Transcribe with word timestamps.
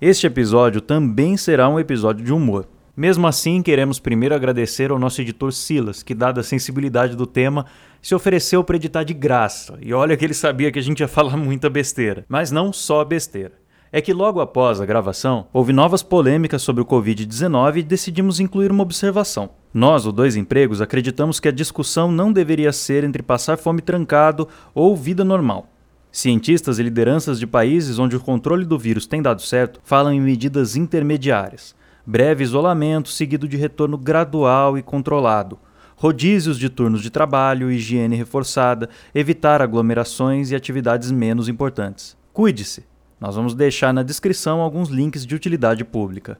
Este 0.00 0.26
episódio 0.26 0.80
também 0.80 1.36
será 1.36 1.68
um 1.68 1.78
episódio 1.78 2.24
de 2.24 2.32
humor. 2.32 2.66
Mesmo 2.96 3.26
assim, 3.26 3.60
queremos 3.60 3.98
primeiro 3.98 4.34
agradecer 4.34 4.90
ao 4.90 4.98
nosso 4.98 5.20
editor 5.20 5.52
Silas, 5.52 6.02
que, 6.02 6.14
dada 6.14 6.40
a 6.40 6.44
sensibilidade 6.44 7.14
do 7.14 7.26
tema, 7.26 7.66
se 8.00 8.14
ofereceu 8.14 8.64
para 8.64 8.76
editar 8.76 9.04
de 9.04 9.12
graça. 9.12 9.76
E 9.78 9.92
olha 9.92 10.16
que 10.16 10.24
ele 10.24 10.32
sabia 10.32 10.72
que 10.72 10.78
a 10.78 10.82
gente 10.82 11.00
ia 11.00 11.08
falar 11.08 11.36
muita 11.36 11.68
besteira. 11.68 12.24
Mas 12.30 12.50
não 12.50 12.72
só 12.72 13.04
besteira. 13.04 13.52
É 13.92 14.00
que 14.00 14.14
logo 14.14 14.40
após 14.40 14.80
a 14.80 14.86
gravação, 14.86 15.48
houve 15.52 15.70
novas 15.70 16.02
polêmicas 16.02 16.62
sobre 16.62 16.80
o 16.80 16.86
Covid-19 16.86 17.76
e 17.76 17.82
decidimos 17.82 18.40
incluir 18.40 18.70
uma 18.72 18.84
observação. 18.84 19.50
Nós, 19.74 20.06
o 20.06 20.12
Dois 20.12 20.34
Empregos, 20.34 20.80
acreditamos 20.80 21.38
que 21.38 21.48
a 21.48 21.52
discussão 21.52 22.10
não 22.10 22.32
deveria 22.32 22.72
ser 22.72 23.04
entre 23.04 23.22
passar 23.22 23.58
fome 23.58 23.82
trancado 23.82 24.48
ou 24.74 24.96
vida 24.96 25.22
normal. 25.24 25.68
Cientistas 26.12 26.80
e 26.80 26.82
lideranças 26.82 27.38
de 27.38 27.46
países 27.46 28.00
onde 28.00 28.16
o 28.16 28.20
controle 28.20 28.64
do 28.64 28.76
vírus 28.76 29.06
tem 29.06 29.22
dado 29.22 29.42
certo 29.42 29.80
falam 29.84 30.12
em 30.12 30.20
medidas 30.20 30.74
intermediárias. 30.74 31.74
Breve 32.04 32.42
isolamento 32.42 33.08
seguido 33.08 33.46
de 33.46 33.56
retorno 33.56 33.96
gradual 33.96 34.76
e 34.76 34.82
controlado. 34.82 35.56
Rodízios 35.94 36.58
de 36.58 36.68
turnos 36.68 37.02
de 37.02 37.10
trabalho, 37.10 37.70
higiene 37.70 38.16
reforçada, 38.16 38.88
evitar 39.14 39.62
aglomerações 39.62 40.50
e 40.50 40.56
atividades 40.56 41.12
menos 41.12 41.48
importantes. 41.48 42.16
Cuide-se! 42.32 42.84
Nós 43.20 43.36
vamos 43.36 43.54
deixar 43.54 43.92
na 43.92 44.02
descrição 44.02 44.60
alguns 44.60 44.88
links 44.88 45.24
de 45.24 45.34
utilidade 45.34 45.84
pública. 45.84 46.38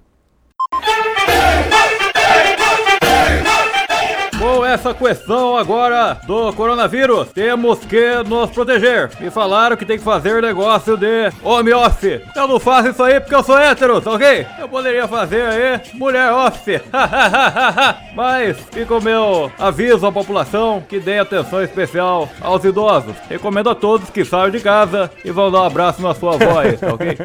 Essa 4.70 4.94
questão 4.94 5.56
agora 5.56 6.18
do 6.26 6.52
coronavírus, 6.52 7.28
temos 7.32 7.80
que 7.80 8.22
nos 8.26 8.50
proteger. 8.50 9.10
Me 9.20 9.30
falaram 9.30 9.76
que 9.76 9.84
tem 9.84 9.98
que 9.98 10.04
fazer 10.04 10.40
negócio 10.40 10.96
de 10.96 11.30
home 11.42 11.72
office. 11.72 12.20
Eu 12.36 12.46
não 12.46 12.60
faço 12.60 12.90
isso 12.90 13.02
aí 13.02 13.18
porque 13.18 13.34
eu 13.34 13.42
sou 13.42 13.58
hétero, 13.58 14.00
tá 14.00 14.12
ok? 14.12 14.46
Eu 14.58 14.68
poderia 14.68 15.08
fazer 15.08 15.42
aí 15.42 15.80
mulher 15.94 16.32
office. 16.32 16.80
Mas 18.14 18.56
fica 18.70 18.94
o 18.94 19.02
meu 19.02 19.50
aviso 19.58 20.06
à 20.06 20.12
população 20.12 20.82
que 20.88 21.00
dê 21.00 21.18
atenção 21.18 21.62
especial 21.62 22.28
aos 22.40 22.64
idosos. 22.64 23.14
Recomendo 23.28 23.70
a 23.70 23.74
todos 23.74 24.10
que 24.10 24.24
saiam 24.24 24.50
de 24.50 24.60
casa 24.60 25.10
e 25.24 25.30
vão 25.30 25.50
dar 25.50 25.62
um 25.62 25.64
abraço 25.64 26.00
na 26.00 26.14
sua 26.14 26.36
voz, 26.36 26.78
tá 26.78 26.94
ok? 26.94 27.18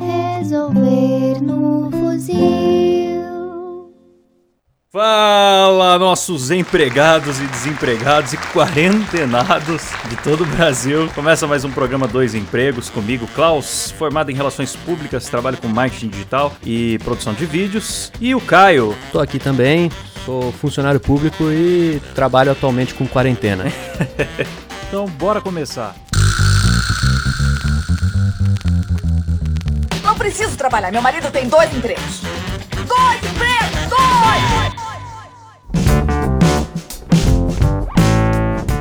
Resolver 0.38 1.40
no 1.40 1.90
fuzil. 1.90 2.89
Fala, 4.92 5.96
nossos 6.00 6.50
empregados 6.50 7.38
e 7.38 7.46
desempregados 7.46 8.32
e 8.32 8.36
quarentenados 8.36 9.82
de 10.08 10.16
todo 10.16 10.42
o 10.42 10.46
Brasil. 10.46 11.08
Começa 11.14 11.46
mais 11.46 11.64
um 11.64 11.70
programa 11.70 12.08
Dois 12.08 12.34
Empregos 12.34 12.90
comigo, 12.90 13.24
Klaus, 13.28 13.92
formado 13.92 14.32
em 14.32 14.34
Relações 14.34 14.74
Públicas, 14.74 15.28
trabalho 15.28 15.58
com 15.58 15.68
marketing 15.68 16.08
digital 16.08 16.52
e 16.66 16.98
produção 17.04 17.32
de 17.32 17.46
vídeos. 17.46 18.10
E 18.20 18.34
o 18.34 18.40
Caio. 18.40 18.96
Tô 19.12 19.20
aqui 19.20 19.38
também, 19.38 19.92
sou 20.24 20.50
funcionário 20.54 20.98
público 20.98 21.44
e 21.52 22.02
trabalho 22.12 22.50
atualmente 22.50 22.92
com 22.92 23.06
quarentena. 23.06 23.66
então, 24.88 25.06
bora 25.06 25.40
começar. 25.40 25.94
Não 30.02 30.16
preciso 30.16 30.56
trabalhar, 30.56 30.90
meu 30.90 31.00
marido 31.00 31.30
tem 31.30 31.48
dois 31.48 31.72
empregos. 31.72 32.22
Dois 32.88 33.18
empregos! 33.22 33.88
Dois! 33.88 34.79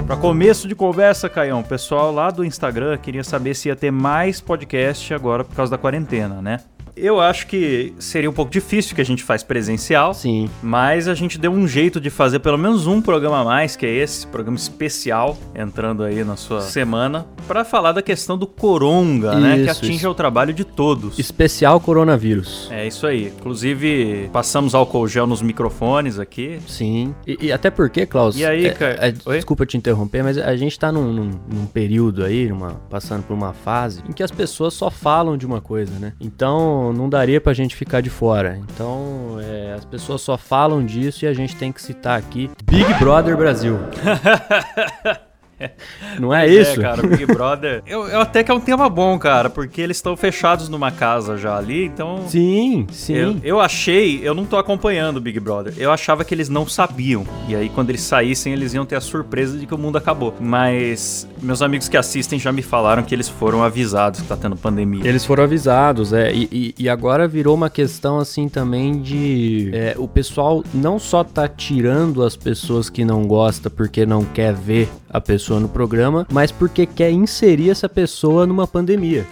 Para 0.09 0.17
começo 0.17 0.67
de 0.67 0.73
conversa, 0.73 1.29
Caião, 1.29 1.59
o 1.59 1.63
pessoal 1.63 2.11
lá 2.11 2.31
do 2.31 2.43
Instagram 2.43 2.97
queria 2.97 3.23
saber 3.23 3.53
se 3.53 3.67
ia 3.67 3.75
ter 3.75 3.91
mais 3.91 4.41
podcast 4.41 5.13
agora 5.13 5.43
por 5.43 5.55
causa 5.55 5.69
da 5.69 5.77
quarentena, 5.77 6.41
né? 6.41 6.61
Eu 7.01 7.19
acho 7.19 7.47
que 7.47 7.93
seria 7.97 8.29
um 8.29 8.33
pouco 8.33 8.51
difícil 8.51 8.93
que 8.95 9.01
a 9.01 9.05
gente 9.05 9.23
faz 9.23 9.43
presencial. 9.43 10.13
Sim. 10.13 10.49
Mas 10.61 11.07
a 11.07 11.13
gente 11.13 11.37
deu 11.37 11.51
um 11.51 11.67
jeito 11.67 11.99
de 11.99 12.09
fazer 12.09 12.39
pelo 12.39 12.57
menos 12.57 12.87
um 12.87 13.01
programa 13.01 13.39
a 13.39 13.43
mais, 13.43 13.75
que 13.75 13.85
é 13.85 13.89
esse, 13.89 14.27
programa 14.27 14.57
especial, 14.57 15.37
entrando 15.55 16.03
aí 16.03 16.23
na 16.23 16.35
sua 16.35 16.61
semana, 16.61 17.25
para 17.47 17.63
falar 17.63 17.93
da 17.93 18.01
questão 18.01 18.37
do 18.37 18.45
coronga, 18.45 19.31
isso, 19.31 19.39
né? 19.39 19.63
Que 19.63 19.69
atinge 19.69 19.95
isso. 19.95 20.09
o 20.09 20.13
trabalho 20.13 20.53
de 20.53 20.63
todos. 20.63 21.17
Especial 21.17 21.79
coronavírus. 21.79 22.67
É 22.71 22.85
isso 22.85 23.07
aí. 23.07 23.27
Inclusive, 23.27 24.29
passamos 24.31 24.75
álcool 24.75 25.07
gel 25.07 25.25
nos 25.25 25.41
microfones 25.41 26.19
aqui. 26.19 26.59
Sim. 26.67 27.15
E, 27.25 27.47
e 27.47 27.51
até 27.51 27.69
porque, 27.69 28.05
Klaus. 28.05 28.37
E 28.37 28.45
aí, 28.45 28.65
é, 28.65 28.73
cara? 28.73 28.97
É, 28.99 29.11
desculpa 29.11 29.65
te 29.65 29.77
interromper, 29.77 30.23
mas 30.23 30.37
a 30.37 30.55
gente 30.55 30.77
tá 30.77 30.91
num, 30.91 31.13
num, 31.13 31.31
num 31.47 31.65
período 31.65 32.23
aí, 32.23 32.47
numa, 32.47 32.73
passando 32.89 33.23
por 33.23 33.33
uma 33.33 33.53
fase, 33.53 34.01
em 34.07 34.11
que 34.11 34.23
as 34.23 34.31
pessoas 34.31 34.73
só 34.73 34.89
falam 34.89 35.37
de 35.37 35.45
uma 35.45 35.61
coisa, 35.61 35.97
né? 35.99 36.13
Então 36.19 36.88
não, 36.93 37.09
daria 37.09 37.39
pra 37.39 37.53
gente 37.53 37.75
ficar 37.75 38.01
de 38.01 38.09
fora. 38.09 38.57
Então, 38.57 39.37
é, 39.41 39.73
as 39.73 39.85
pessoas 39.85 40.21
só 40.21 40.37
falam 40.37 40.85
disso 40.85 41.25
e 41.25 41.27
a 41.27 41.33
gente 41.33 41.55
tem 41.55 41.71
que 41.71 41.81
citar 41.81 42.17
aqui 42.17 42.49
Big 42.63 42.93
Brother 42.95 43.37
Brasil. 43.37 43.77
Não 46.19 46.33
é 46.33 46.47
isso? 46.47 46.79
É, 46.79 46.83
cara, 46.83 47.05
Big 47.05 47.25
Brother. 47.25 47.83
eu, 47.87 48.07
eu, 48.07 48.19
até 48.19 48.43
que 48.43 48.51
é 48.51 48.53
um 48.53 48.59
tema 48.59 48.89
bom, 48.89 49.17
cara, 49.17 49.49
porque 49.49 49.81
eles 49.81 49.97
estão 49.97 50.15
fechados 50.15 50.69
numa 50.69 50.91
casa 50.91 51.37
já 51.37 51.57
ali, 51.57 51.85
então. 51.85 52.27
Sim, 52.27 52.87
sim. 52.91 53.15
Eu, 53.15 53.35
eu, 53.43 53.59
achei, 53.59 54.19
eu 54.23 54.33
não 54.33 54.45
tô 54.45 54.57
acompanhando 54.57 55.17
o 55.17 55.21
Big 55.21 55.39
Brother. 55.39 55.73
Eu 55.77 55.91
achava 55.91 56.23
que 56.23 56.33
eles 56.33 56.49
não 56.49 56.67
sabiam. 56.67 57.25
E 57.47 57.55
aí, 57.55 57.69
quando 57.69 57.89
eles 57.89 58.01
saíssem, 58.01 58.53
eles 58.53 58.73
iam 58.73 58.85
ter 58.85 58.95
a 58.95 59.01
surpresa 59.01 59.57
de 59.57 59.65
que 59.65 59.73
o 59.73 59.77
mundo 59.77 59.97
acabou. 59.97 60.33
Mas 60.39 61.27
meus 61.41 61.61
amigos 61.61 61.87
que 61.87 61.97
assistem 61.97 62.39
já 62.39 62.51
me 62.51 62.61
falaram 62.61 63.03
que 63.03 63.13
eles 63.13 63.27
foram 63.27 63.63
avisados 63.63 64.21
que 64.21 64.27
tá 64.27 64.37
tendo 64.37 64.55
pandemia. 64.55 65.07
Eles 65.07 65.25
foram 65.25 65.43
avisados, 65.43 66.13
é. 66.13 66.33
E, 66.33 66.49
e, 66.51 66.75
e 66.83 66.89
agora 66.89 67.27
virou 67.27 67.55
uma 67.55 67.69
questão 67.69 68.19
assim 68.19 68.47
também 68.47 69.01
de. 69.01 69.71
É, 69.73 69.95
o 69.97 70.07
pessoal 70.07 70.63
não 70.73 70.99
só 70.99 71.23
tá 71.23 71.47
tirando 71.47 72.23
as 72.23 72.35
pessoas 72.35 72.89
que 72.89 73.03
não 73.03 73.27
gosta 73.27 73.69
porque 73.69 74.05
não 74.05 74.23
quer 74.23 74.53
ver 74.53 74.89
a 75.09 75.19
pessoa 75.19 75.48
no 75.57 75.69
programa, 75.69 76.27
mas 76.29 76.51
porque 76.51 76.85
quer 76.85 77.11
inserir 77.11 77.69
essa 77.69 77.87
pessoa 77.87 78.45
numa 78.45 78.67
pandemia. 78.67 79.25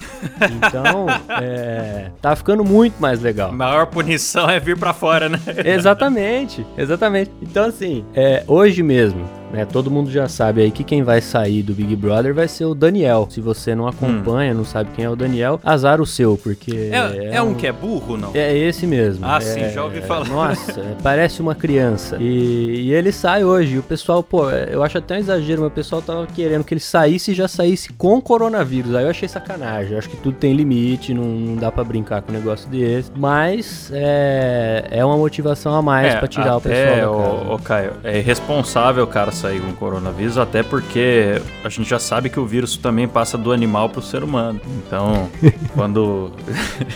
Então, 0.55 1.07
é, 1.41 2.11
tá 2.21 2.33
ficando 2.33 2.63
muito 2.63 2.95
mais 3.01 3.21
legal. 3.21 3.49
A 3.49 3.53
maior 3.53 3.87
punição 3.87 4.49
é 4.49 4.57
vir 4.57 4.77
para 4.77 4.93
fora, 4.93 5.27
né? 5.27 5.39
exatamente, 5.65 6.65
exatamente. 6.77 7.29
Então, 7.41 7.65
assim, 7.65 8.05
é, 8.13 8.45
hoje 8.47 8.81
mesmo, 8.81 9.25
né? 9.51 9.65
Todo 9.65 9.89
mundo 9.89 10.11
já 10.11 10.27
sabe 10.27 10.61
aí 10.61 10.71
que 10.71 10.83
quem 10.83 11.03
vai 11.03 11.21
sair 11.21 11.63
do 11.63 11.73
Big 11.73 11.95
Brother 11.95 12.33
vai 12.33 12.47
ser 12.47 12.65
o 12.65 12.75
Daniel. 12.75 13.27
Se 13.29 13.41
você 13.41 13.73
não 13.75 13.87
acompanha, 13.87 14.53
hum. 14.53 14.57
não 14.57 14.65
sabe 14.65 14.89
quem 14.95 15.05
é 15.05 15.09
o 15.09 15.15
Daniel, 15.15 15.59
azar 15.63 16.01
o 16.01 16.05
seu, 16.05 16.37
porque. 16.37 16.89
É, 16.91 16.97
é, 16.97 17.35
é 17.35 17.41
um, 17.41 17.51
um, 17.51 17.53
que 17.55 17.67
é 17.67 17.71
burro, 17.71 18.17
não? 18.17 18.31
É 18.33 18.55
esse 18.55 18.85
mesmo. 18.85 19.25
Ah, 19.25 19.37
é, 19.37 19.41
sim, 19.41 19.69
já 19.69 19.83
ouvi 19.83 20.01
falar. 20.01 20.27
Nossa, 20.27 20.81
parece 21.01 21.41
uma 21.41 21.55
criança. 21.55 22.17
E, 22.19 22.87
e, 22.87 22.93
ele 22.93 23.11
sai 23.11 23.43
hoje. 23.43 23.75
E 23.75 23.79
o 23.79 23.83
pessoal, 23.83 24.21
pô, 24.21 24.49
eu 24.49 24.83
acho 24.83 24.97
até 24.97 25.15
um 25.15 25.19
exagero, 25.19 25.61
mas 25.61 25.71
o 25.71 25.73
pessoal 25.73 26.01
tava 26.01 26.27
querendo 26.27 26.63
que 26.63 26.73
ele 26.73 26.81
saísse 26.81 27.31
e 27.31 27.35
já 27.35 27.47
saísse 27.47 27.93
com 27.93 28.21
coronavírus. 28.21 28.95
Aí 28.95 29.03
eu 29.03 29.09
achei 29.09 29.27
sacanagem. 29.27 29.93
Eu 29.93 29.97
acho 29.97 30.09
que 30.09 30.17
tudo 30.17 30.37
tem 30.37 30.53
limite, 30.53 31.13
não, 31.13 31.23
não 31.23 31.55
dá 31.55 31.71
para 31.71 31.83
brincar 31.83 32.21
com 32.21 32.31
um 32.31 32.35
negócio 32.35 32.69
desse. 32.69 33.11
Mas 33.15 33.91
é, 33.93 34.85
é 34.91 35.05
uma 35.05 35.17
motivação 35.17 35.73
a 35.73 35.81
mais 35.81 36.13
é, 36.13 36.17
para 36.17 36.27
tirar 36.27 36.57
o 36.57 36.61
pessoal. 36.61 37.47
É, 37.49 37.53
o 37.53 37.59
Caio, 37.59 37.93
é 38.03 38.19
irresponsável, 38.19 39.05
cara, 39.07 39.31
sair 39.37 39.61
com 39.61 39.71
coronavírus, 39.73 40.37
até 40.37 40.63
porque 40.63 41.41
a 41.63 41.69
gente 41.69 41.89
já 41.89 41.99
sabe 41.99 42.29
que 42.29 42.39
o 42.39 42.45
vírus 42.45 42.75
também 42.75 43.07
passa 43.07 43.37
do 43.37 43.51
animal 43.51 43.89
pro 43.89 44.01
ser 44.01 44.23
humano. 44.23 44.59
Então, 44.65 45.29
quando. 45.73 46.31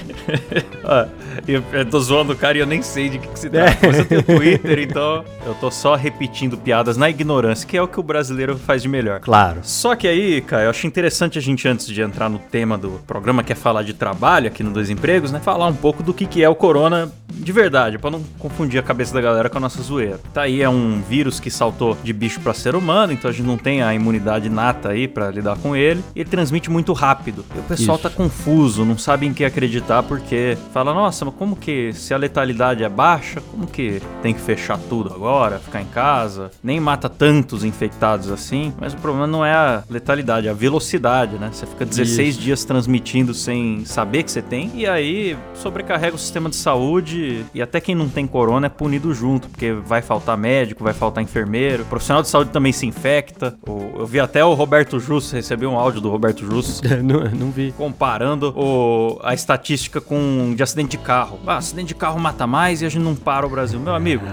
ah, 0.84 1.08
eu, 1.48 1.64
eu 1.72 1.86
tô 1.86 2.00
zoando 2.00 2.34
o 2.34 2.36
cara 2.36 2.58
e 2.58 2.62
eu 2.62 2.66
nem 2.66 2.82
sei 2.82 3.10
de 3.10 3.20
que, 3.20 3.28
que 3.28 3.40
se 3.40 3.50
trata. 3.50 3.78
Mas 3.86 4.00
eu 4.00 4.06
tenho 4.06 4.24
Twitter, 4.38 4.80
então 4.80 5.24
eu 5.46 5.54
tô 5.56 5.70
só 5.72 5.96
repetindo 5.96 6.58
piadas 6.58 6.98
na 6.98 7.10
ignorância, 7.10 7.68
que 7.68 7.78
é 7.78 7.82
o 7.82 7.88
que 7.88 8.00
o 8.00 8.04
brasileiro 8.04 8.58
faz 8.58 8.82
de 8.82 8.88
melhor. 8.88 9.20
Claro. 9.20 9.60
Só 9.64 9.96
que 9.96 10.08
aí, 10.08 10.42
cara, 10.42 10.64
eu 10.64 10.70
acho 10.70 10.88
interessante 10.88 11.38
a 11.38 11.42
gente, 11.42 11.68
antes 11.68 11.88
de 11.88 12.02
entrar 12.02 12.30
no 12.30 12.40
tema 12.40 12.78
do 12.78 13.00
programa, 13.06 13.44
que 13.44 13.54
é 13.54 13.56
falar 13.56 13.84
de 13.84 13.94
trabalho 13.94 14.48
aqui 14.48 14.64
no 14.64 14.72
Dois 14.72 14.90
Empregos, 14.90 15.32
né? 15.32 15.40
Falar 15.40 15.68
um 15.68 15.76
pouco 15.76 16.02
do 16.02 16.14
que, 16.14 16.26
que 16.26 16.44
é 16.44 16.50
o 16.50 16.56
corona 16.56 17.12
de 17.42 17.52
verdade, 17.52 17.98
para 17.98 18.12
não 18.12 18.24
confundir 18.38 18.80
a 18.80 18.84
cabeça 18.84 19.14
da 19.14 19.22
galera 19.22 19.50
com 19.50 19.58
a 19.58 19.62
nossa 19.62 19.82
zoeira. 19.82 20.20
Tá 20.34 20.44
aí, 20.44 20.62
é 20.62 20.70
um 20.70 21.02
vírus 21.02 21.40
que 21.40 21.50
saltou 21.50 21.98
de 22.04 22.14
bicho 22.14 22.40
para 22.40 22.54
ser 22.54 22.76
humano, 22.76 23.12
então 23.14 23.30
a 23.30 23.34
gente 23.34 23.46
não 23.46 23.58
tem 23.58 23.82
a 23.82 23.94
imunidade 23.94 24.50
nata 24.50 24.90
aí 24.90 25.08
para 25.08 25.32
lidar 25.32 25.58
com 25.58 25.76
ele. 25.76 26.04
E 26.16 26.22
ele 26.22 26.30
transmite 26.30 26.70
muito 26.70 26.94
rápido. 26.94 27.44
E 27.56 27.60
o 27.60 27.64
pessoal 27.64 27.96
Isso. 27.96 28.10
tá 28.10 28.10
confuso, 28.10 28.86
não 28.86 28.98
sabe 28.98 29.26
em 29.26 29.34
que 29.34 29.44
acreditar 29.44 30.04
porque 30.04 30.58
fala: 30.74 30.94
"Nossa, 30.94 31.26
mas 31.26 31.34
como 31.36 31.56
que 31.56 31.92
se 31.94 32.14
a 32.14 32.18
letalidade 32.18 32.84
é 32.84 32.90
baixa, 32.90 33.42
como 33.52 33.68
que 33.68 34.02
tem 34.22 34.34
que 34.34 34.42
fechar 34.42 34.78
tudo 34.78 35.14
agora, 35.14 35.60
ficar 35.60 35.82
em 35.82 35.86
casa? 35.86 36.52
Nem 36.64 36.80
mata 36.80 37.10
tantos 37.10 37.64
infectados 37.64 38.30
assim". 38.30 38.74
Mas 38.80 38.94
o 38.94 38.98
problema 38.98 39.26
não 39.28 39.46
é 39.46 39.54
a 39.54 39.84
letalidade, 39.90 40.48
é 40.48 40.52
a 40.52 40.54
velocidade, 40.54 41.38
né? 41.38 41.50
Você 41.52 41.66
fica 41.66 41.86
16 41.86 42.36
Isso. 42.36 42.40
dias 42.40 42.64
transmitindo 42.64 43.34
sem 43.34 43.84
saber 43.86 44.24
que 44.24 44.32
você 44.32 44.42
tem 44.42 44.72
e 44.76 44.86
aí 44.86 45.38
sobrecarrega 45.56 46.16
o 46.16 46.20
sistema 46.20 46.50
de 46.50 46.56
saúde 46.56 47.31
e, 47.32 47.46
e 47.56 47.62
até 47.62 47.80
quem 47.80 47.96
não 47.96 48.08
tem 48.10 48.26
corona 48.28 48.68
é 48.68 48.70
punido 48.70 49.14
junto, 49.14 49.48
porque 49.50 49.72
vai 49.74 50.02
faltar 50.02 50.38
médico, 50.38 50.84
vai 50.84 50.94
faltar 50.94 51.24
enfermeiro, 51.24 51.84
o 51.84 51.86
profissional 51.86 52.22
de 52.22 52.30
saúde 52.30 52.52
também 52.52 52.72
se 52.72 52.86
infecta. 52.86 53.56
Eu 53.98 54.06
vi 54.06 54.20
até 54.20 54.44
o 54.44 54.54
Roberto 54.54 55.00
Justo, 55.00 55.36
recebi 55.36 55.66
um 55.66 55.78
áudio 55.78 56.02
do 56.02 56.10
Roberto 56.10 56.46
Justo 56.46 56.88
não, 57.04 57.22
não 57.32 57.52
vi. 57.52 57.74
comparando 57.78 58.54
o- 58.56 59.20
a 59.24 59.34
estatística 59.34 60.00
com 60.02 60.54
de 60.56 60.64
acidente 60.64 60.92
de 60.92 60.98
carro. 60.98 61.40
Ah, 61.48 61.58
acidente 61.58 61.90
de 61.90 61.96
carro 61.96 62.20
mata 62.20 62.46
mais 62.48 62.82
e 62.82 62.86
a 62.86 62.90
gente 62.90 63.04
não 63.04 63.16
para 63.16 63.46
o 63.46 63.50
Brasil. 63.50 63.80
Meu 63.80 63.94
amigo, 63.96 64.26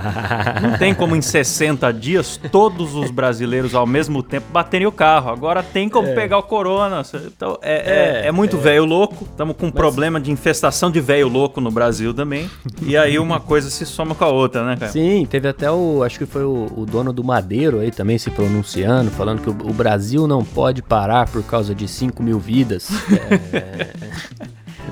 não 0.62 0.76
tem 0.78 0.94
como 0.94 1.14
em 1.14 1.20
60 1.22 1.92
dias 1.92 2.40
todos 2.50 2.94
os 2.94 3.10
brasileiros 3.10 3.74
ao 3.74 3.86
mesmo 3.86 4.22
tempo 4.22 4.46
baterem 4.52 4.86
o 4.86 4.92
carro. 4.92 5.30
Agora 5.30 5.62
tem 5.62 5.88
como 5.88 6.14
pegar 6.14 6.38
o 6.38 6.42
corona. 6.42 7.02
Então, 7.26 7.58
é, 7.62 7.74
é, 7.74 8.22
É, 8.24 8.28
é 8.28 8.32
muito 8.32 8.56
velho 8.58 8.84
louco. 8.84 9.24
Estamos 9.30 9.56
com 9.56 9.66
um 9.66 9.70
problema 9.70 10.20
de 10.20 10.30
infestação 10.30 10.90
de 10.90 11.00
velho 11.00 11.28
louco 11.28 11.60
no 11.60 11.70
Brasil 11.70 12.12
também. 12.14 12.48
E 12.82 12.96
aí 12.96 13.18
uma 13.18 13.40
coisa 13.40 13.70
se 13.70 13.84
soma 13.84 14.14
com 14.14 14.24
a 14.24 14.28
outra, 14.28 14.64
né, 14.64 14.76
cara? 14.76 14.92
Sim, 14.92 15.26
teve 15.28 15.48
até 15.48 15.70
o. 15.70 16.02
Acho 16.02 16.18
que 16.18 16.26
foi 16.26 16.44
o, 16.44 16.66
o 16.76 16.86
dono 16.86 17.12
do 17.12 17.24
Madeiro 17.24 17.80
aí 17.80 17.90
também 17.90 18.18
se 18.18 18.30
pronunciando, 18.30 19.10
falando 19.10 19.42
que 19.42 19.50
o, 19.50 19.70
o 19.70 19.72
Brasil 19.72 20.26
não 20.26 20.44
pode 20.44 20.82
parar 20.82 21.28
por 21.28 21.42
causa 21.42 21.74
de 21.74 21.88
5 21.88 22.22
mil 22.22 22.38
vidas. 22.38 22.88
É, 23.52 23.90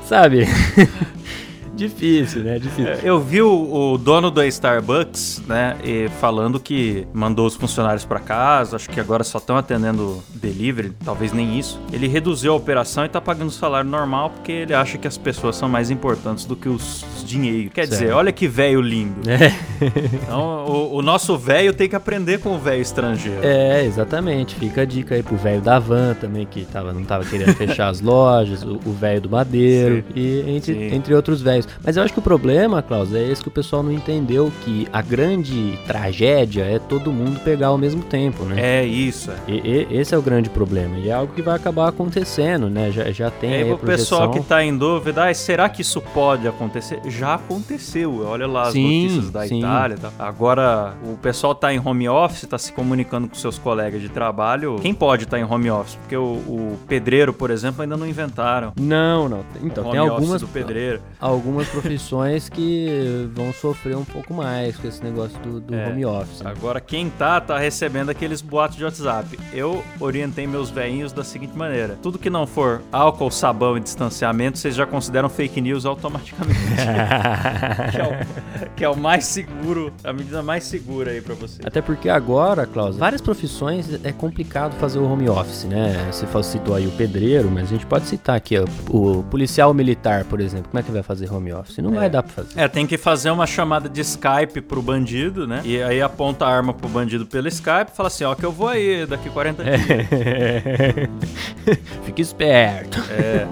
sabe? 0.05 0.47
Difícil, 1.77 2.43
né? 2.43 2.59
Difícil. 2.59 2.93
Eu 3.03 3.21
vi 3.21 3.43
o, 3.43 3.93
o 3.93 3.99
dono 3.99 4.31
da 4.31 4.47
Starbucks, 4.47 5.43
né, 5.47 5.77
e 5.85 6.09
falando 6.21 6.59
que 6.59 7.07
mandou 7.13 7.47
os 7.47 7.55
funcionários 7.55 8.05
pra 8.05 8.19
casa, 8.19 8.77
acho 8.77 8.89
que 8.89 8.99
agora 8.99 9.23
só 9.23 9.39
estão 9.39 9.57
atendendo 9.57 10.23
delivery, 10.35 10.93
talvez 11.05 11.33
nem 11.33 11.59
isso. 11.59 11.79
Ele 11.93 12.07
reduziu 12.09 12.53
a 12.53 12.57
operação 12.57 13.05
e 13.05 13.09
tá 13.09 13.21
pagando 13.21 13.49
o 13.49 13.53
salário 13.53 13.89
normal 13.91 14.31
porque 14.31 14.53
ele 14.53 14.75
acha 14.75 14.97
que 14.97 15.07
as 15.07 15.19
pessoas 15.19 15.57
são 15.57 15.69
mais 15.69 15.91
importantes 15.91 16.45
do 16.47 16.57
que 16.57 16.69
os, 16.69 17.05
os 17.17 17.25
dinheiro. 17.25 17.71
Quer 17.71 17.85
dizer, 17.85 17.97
Certo. 18.07 18.17
olha 18.17 18.33
que 18.33 18.49
velho 18.49 18.81
lindo. 18.81 19.21
É, 19.29 19.53
Então, 20.23 20.65
o, 20.67 20.97
o 20.97 21.03
nosso 21.03 21.37
velho 21.37 21.73
tem 21.75 21.89
que 21.89 21.97
aprender 21.97 22.39
com 22.41 22.55
o 22.55 22.59
velho 22.59 22.81
estrangeiro. 22.81 23.41
é, 23.43 23.85
exatamente. 23.85 24.55
Fica 24.55 24.83
a 24.83 24.85
dica 24.85 25.15
aí 25.15 25.23
pro 25.23 25.37
velho 25.37 25.61
da 25.61 25.79
van 25.79 26.15
também, 26.15 26.47
que 26.47 26.65
tava, 26.65 26.93
não 26.93 27.05
tava 27.05 27.25
querendo 27.25 27.55
fechar 27.55 27.89
as 27.89 28.01
lojas, 28.03 28.63
o 28.63 28.81
o 28.87 28.93
velho 28.93 29.21
do 29.21 29.29
Madeiro, 29.31 29.97
Sim. 29.97 30.05
e 30.15 30.45
entre, 30.57 30.75
Sim. 30.75 30.95
entre 30.95 31.13
outros 31.15 31.43
velhos. 31.43 31.66
Mas 31.85 31.97
eu 31.97 32.03
acho 32.03 32.13
que 32.13 32.19
o 32.19 32.23
problema, 32.23 32.83
Klaus, 32.83 33.13
é 33.15 33.23
esse 33.23 33.43
que 33.43 33.49
o 33.49 33.51
pessoal 33.51 33.83
não 33.83 33.93
entendeu, 33.93 34.53
que 34.65 34.87
a 34.93 35.01
grande 35.03 35.79
tragédia 35.87 36.63
é 36.65 36.79
todo 36.79 37.13
mundo 37.13 37.41
pegar 37.41 37.69
ao 37.69 37.79
mesmo 37.79 38.03
tempo, 38.03 38.45
né? 38.45 38.81
É 38.81 38.85
isso, 38.85 39.31
é. 39.31 39.37
E, 39.49 39.87
e- 39.93 39.97
esse 39.99 40.15
é 40.15 40.19
o 40.19 40.23
grande 40.23 40.51
problema. 40.51 40.97
E 40.99 41.09
é 41.09 41.13
algo 41.13 41.33
que 41.33 41.43
vai 41.43 41.57
acabar 41.57 41.89
acontecendo, 41.89 42.69
né? 42.69 42.91
Já, 42.91 43.11
já 43.11 43.31
tem 43.31 43.51
E 43.51 43.55
aí 43.55 43.71
a 43.71 43.75
o 43.75 43.79
pessoal 43.79 44.23
projeção. 44.23 44.43
que 44.43 44.49
tá 44.49 44.63
em 44.65 44.77
dúvida, 44.77 45.25
ah, 45.29 45.35
será 45.35 45.69
que 45.69 45.83
isso 45.83 46.01
pode 46.01 46.47
acontecer? 46.47 47.01
Já 47.07 47.35
aconteceu. 47.35 48.25
Olha 48.27 48.47
lá 48.47 48.63
as 48.69 48.73
Sim, 48.73 49.03
notícias 49.05 49.31
da 49.31 49.47
sim. 49.47 49.59
Itália. 49.59 49.97
tal. 50.01 50.13
Agora, 50.19 50.95
o 51.05 51.17
pessoal 51.17 51.55
tá 51.55 51.73
em 51.73 51.81
home 51.85 52.09
office, 52.09 52.47
tá 52.49 52.59
se 52.59 52.73
comunicando 52.73 53.29
com 53.29 53.35
seus 53.35 53.59
colegas 53.59 54.01
de 54.01 54.09
trabalho. 54.09 54.77
Quem 54.81 54.93
pode 54.95 55.25
estar 55.25 55.39
em 55.39 55.45
home 55.45 55.71
office? 55.71 55.95
Porque 55.97 56.17
o, 56.17 56.23
o 56.23 56.79
pedreiro, 56.87 57.33
por 57.33 57.51
exemplo, 57.51 57.83
ainda 57.83 57.97
não 57.97 58.07
inventaram. 58.07 58.73
Não, 58.79 59.29
não. 59.29 59.41
Então, 59.63 59.91
tem 59.91 59.99
algumas, 60.01 60.41
do 60.41 60.49
pedreiro. 60.49 61.01
algumas 61.21 61.56
profissões 61.65 62.49
que 62.49 63.29
vão 63.35 63.53
sofrer 63.53 63.97
um 63.97 64.05
pouco 64.05 64.35
mais 64.35 64.77
com 64.77 64.87
esse 64.87 65.03
negócio 65.03 65.39
do, 65.41 65.61
do 65.61 65.75
É. 65.75 65.89
home 65.89 66.05
office. 66.05 66.41
né? 66.43 66.51
Agora, 66.51 66.81
quem 66.81 67.09
tá, 67.11 67.41
tá 67.41 67.59
recebendo 67.59 68.11
aqueles 68.11 68.41
boatos 68.43 68.77
de 68.77 68.85
WhatsApp. 68.85 69.39
Eu 69.53 69.83
orientei 70.01 70.47
meus 70.47 70.71
velhinhos 70.71 71.13
da 71.13 71.25
seguinte 71.25 71.57
maneira: 71.57 71.99
tudo 72.03 72.19
que 72.19 72.29
não 72.31 72.47
for 72.47 72.83
álcool, 72.93 73.31
sabão 73.31 73.77
e 73.77 73.81
distanciamento, 73.81 74.59
vocês 74.59 74.75
já 74.75 74.87
consideram 74.87 75.29
fake 75.29 75.61
news 75.61 75.87
automaticamente. 75.87 76.59
que, 77.91 77.99
é 77.99 78.05
o, 78.05 78.71
que 78.77 78.85
é 78.85 78.89
o 78.89 78.97
mais 78.97 79.25
seguro, 79.25 79.93
a 80.05 80.13
medida 80.13 80.43
mais 80.43 80.65
segura 80.65 81.11
aí 81.11 81.21
pra 81.21 81.35
você. 81.35 81.63
Até 81.65 81.81
porque 81.81 82.09
agora, 82.09 82.67
Klaus, 82.67 82.97
várias 82.97 83.21
profissões 83.21 83.89
é 84.05 84.13
complicado 84.13 84.75
fazer 84.79 84.99
o 84.99 85.05
home 85.11 85.29
office, 85.29 85.65
né? 85.65 86.09
Você 86.11 86.27
citou 86.43 86.75
aí 86.75 86.87
o 86.87 86.91
pedreiro, 86.93 87.51
mas 87.51 87.65
a 87.65 87.67
gente 87.67 87.87
pode 87.87 88.07
citar 88.07 88.37
aqui 88.37 88.59
ó, 88.59 88.65
o 88.91 89.23
policial 89.25 89.73
militar, 89.73 90.25
por 90.25 90.41
exemplo. 90.41 90.69
Como 90.71 90.79
é 90.79 90.83
que 90.83 90.91
vai 90.91 91.03
fazer 91.03 91.33
home 91.33 91.46
office? 91.53 91.79
Não 91.79 91.93
vai 91.93 92.09
dar 92.09 92.23
pra 92.23 92.33
fazer. 92.33 92.61
É, 92.61 92.69
tem 92.69 92.87
que 92.87 92.97
fazer 92.97 93.31
uma 93.31 93.47
chamada 93.47 93.89
de 93.89 94.01
Skype 94.01 94.61
pro 94.61 94.83
bandido, 94.83 95.47
né? 95.47 95.63
E 95.65 95.83
aí 95.83 96.03
aponta 96.03 96.45
a 96.45 96.49
arma 96.49 96.73
pro 96.73 96.89
bandido 96.89 97.27
pelo 97.27 97.49
Skype 97.49 97.91
e 97.93 97.97
fala 97.97 98.09
assim: 98.09 98.25
ó, 98.25 98.35
que 98.35 98.45
eu 98.45 98.53
vou 98.53 98.69
aí 98.69 99.07
daqui 99.07 99.31
40 99.31 99.65
dias. 99.65 99.77
Fique 102.05 102.23
esperto. 102.23 102.99
É. 103.11 103.47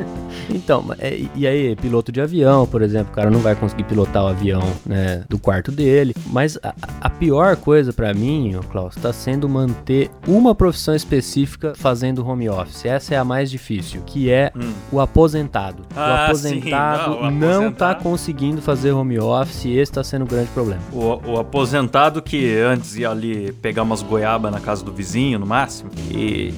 Então, 0.51 0.85
é, 0.99 1.21
e 1.35 1.47
aí, 1.47 1.77
piloto 1.77 2.13
de 2.13 2.21
avião, 2.21 2.67
por 2.67 2.83
exemplo, 2.83 3.13
o 3.13 3.15
cara 3.15 3.31
não 3.31 3.41
vai 3.41 3.55
conseguir 3.55 3.85
pilotar 3.85 4.25
o 4.25 4.27
avião 4.27 4.63
né, 4.85 5.25
do 5.29 5.39
quarto 5.39 5.73
dele. 5.73 6.15
Mas 6.27 6.59
a, 6.63 6.75
a 7.01 7.11
pior 7.11 7.57
coisa 7.57 7.93
pra 7.93 8.13
mim, 8.13 8.59
Klaus, 8.71 8.95
tá 8.97 9.13
sendo 9.13 9.49
manter 9.49 10.11
uma 10.27 10.55
profissão 10.55 10.95
específica 10.95 11.73
fazendo 11.77 12.27
home 12.27 12.49
office. 12.49 12.85
Essa 12.85 13.15
é 13.15 13.19
a 13.19 13.25
mais 13.25 13.51
difícil, 13.51 14.03
que 14.07 14.31
é 14.31 14.53
o 14.91 15.01
aposentado. 15.01 15.83
Hum. 15.83 15.97
Ah, 15.97 16.11
o 16.11 16.25
aposentado 16.25 17.15
sim, 17.15 17.21
não, 17.21 17.29
o 17.29 17.31
não 17.31 17.73
tá 17.73 17.84
aposentado. 17.91 18.03
conseguindo 18.11 18.63
fazer 18.63 18.93
home 18.93 19.19
office 19.19 19.65
e 19.65 19.77
esse 19.79 19.93
tá 19.93 20.03
sendo 20.05 20.23
o 20.25 20.27
grande 20.29 20.49
problema. 20.51 20.81
O, 20.93 21.33
o 21.33 21.39
aposentado 21.39 22.21
que 22.23 22.57
antes 22.59 22.97
ia 22.97 23.11
ali 23.11 23.53
pegar 23.61 23.83
umas 23.83 24.03
goiaba 24.03 24.51
na 24.51 24.61
casa 24.61 24.85
do 24.85 24.93
vizinho, 24.93 25.39
no 25.39 25.47
máximo, 25.47 25.91
e, 26.11 26.49
e 26.51 26.55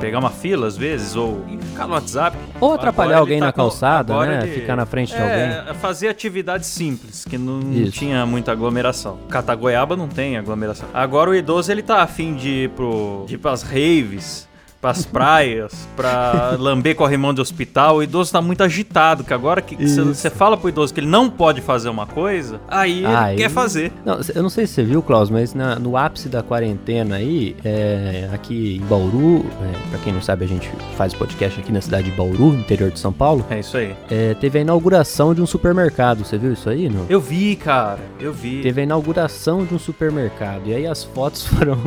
pegar 0.00 0.18
uma 0.18 0.30
fila 0.30 0.66
às 0.66 0.76
vezes, 0.76 1.16
ou 1.16 1.42
ficar 1.70 1.86
no 1.86 1.94
WhatsApp. 1.94 2.36
Ou 2.60 2.74
atrapalhar 2.74 3.10
Agora 3.16 3.20
alguém 3.20 3.40
tá 3.40 3.46
na 3.46 3.52
calçada, 3.52 4.26
né? 4.26 4.42
ele- 4.44 4.52
Ficar 4.52 4.76
na 4.76 4.86
frente 4.86 5.14
de 5.14 5.20
é, 5.20 5.58
alguém. 5.60 5.74
fazer 5.80 6.08
atividades 6.08 6.68
simples, 6.68 7.24
que 7.24 7.36
não 7.38 7.60
Isso. 7.72 7.92
tinha 7.92 8.24
muita 8.26 8.52
aglomeração. 8.52 9.18
Catar 9.28 9.54
goiaba 9.54 9.96
não 9.96 10.08
tem 10.08 10.36
aglomeração. 10.36 10.88
Agora 10.92 11.30
o 11.30 11.34
idoso 11.34 11.70
ele 11.72 11.82
tá 11.82 12.02
afim 12.02 12.34
de 12.34 12.48
ir, 12.64 12.70
pro, 12.70 13.24
de 13.26 13.34
ir 13.34 13.38
pras 13.38 13.62
raves, 13.62 14.48
pras 14.82 15.06
praias, 15.06 15.88
pra 15.96 16.56
lamber 16.58 16.96
corrimão 16.96 17.32
de 17.32 17.40
hospital. 17.40 17.96
O 17.98 18.02
idoso 18.02 18.32
tá 18.32 18.42
muito 18.42 18.62
agitado, 18.64 19.22
que 19.22 19.32
agora 19.32 19.62
que 19.62 19.76
você 19.76 20.28
fala 20.28 20.56
pro 20.56 20.68
idoso 20.68 20.92
que 20.92 20.98
ele 20.98 21.06
não 21.06 21.30
pode 21.30 21.60
fazer 21.60 21.88
uma 21.88 22.04
coisa, 22.04 22.60
aí 22.68 22.98
ele 23.04 23.06
Aí- 23.06 23.36
quer 23.36 23.48
fazer. 23.48 23.92
Não, 24.04 24.18
eu 24.34 24.42
não 24.42 24.50
sei 24.50 24.66
se 24.66 24.74
você 24.74 24.82
viu, 24.82 25.00
Klaus, 25.00 25.30
mas 25.30 25.54
na- 25.54 25.76
no 25.78 25.96
ápice 25.96 26.28
da 26.28 26.42
quarentena 26.42 27.14
aí, 27.16 27.54
é, 27.64 28.28
aqui 28.34 28.78
em 28.82 28.86
Bauru, 28.86 29.46
é, 29.62 29.90
pra 29.90 29.98
quem 30.00 30.12
não 30.12 30.20
sabe, 30.20 30.44
a 30.44 30.48
gente 30.48 30.68
faz 30.96 31.14
podcast 31.14 31.60
aqui 31.60 31.70
na 31.70 31.80
cidade 31.80 32.10
de 32.10 32.16
Bauru, 32.16 32.54
interior 32.56 32.90
de 32.90 32.98
São 32.98 33.12
Paulo, 33.12 33.46
É 33.48 33.60
isso 33.60 33.76
aí. 33.76 33.94
é, 34.10 34.34
teve 34.34 34.58
a 34.58 34.62
inauguração 34.62 35.32
de 35.32 35.40
um 35.40 35.46
supermercado. 35.46 36.24
Você 36.24 36.36
viu 36.36 36.52
isso 36.52 36.68
aí? 36.68 36.88
Não? 36.88 37.06
Eu 37.08 37.20
vi, 37.20 37.54
cara. 37.54 38.00
Eu 38.18 38.32
vi. 38.32 38.60
Teve 38.62 38.80
a 38.80 38.84
inauguração 38.84 39.64
de 39.64 39.72
um 39.74 39.78
supermercado. 39.78 40.62
E 40.66 40.74
aí 40.74 40.86
as 40.88 41.04
fotos 41.04 41.46
foram 41.46 41.78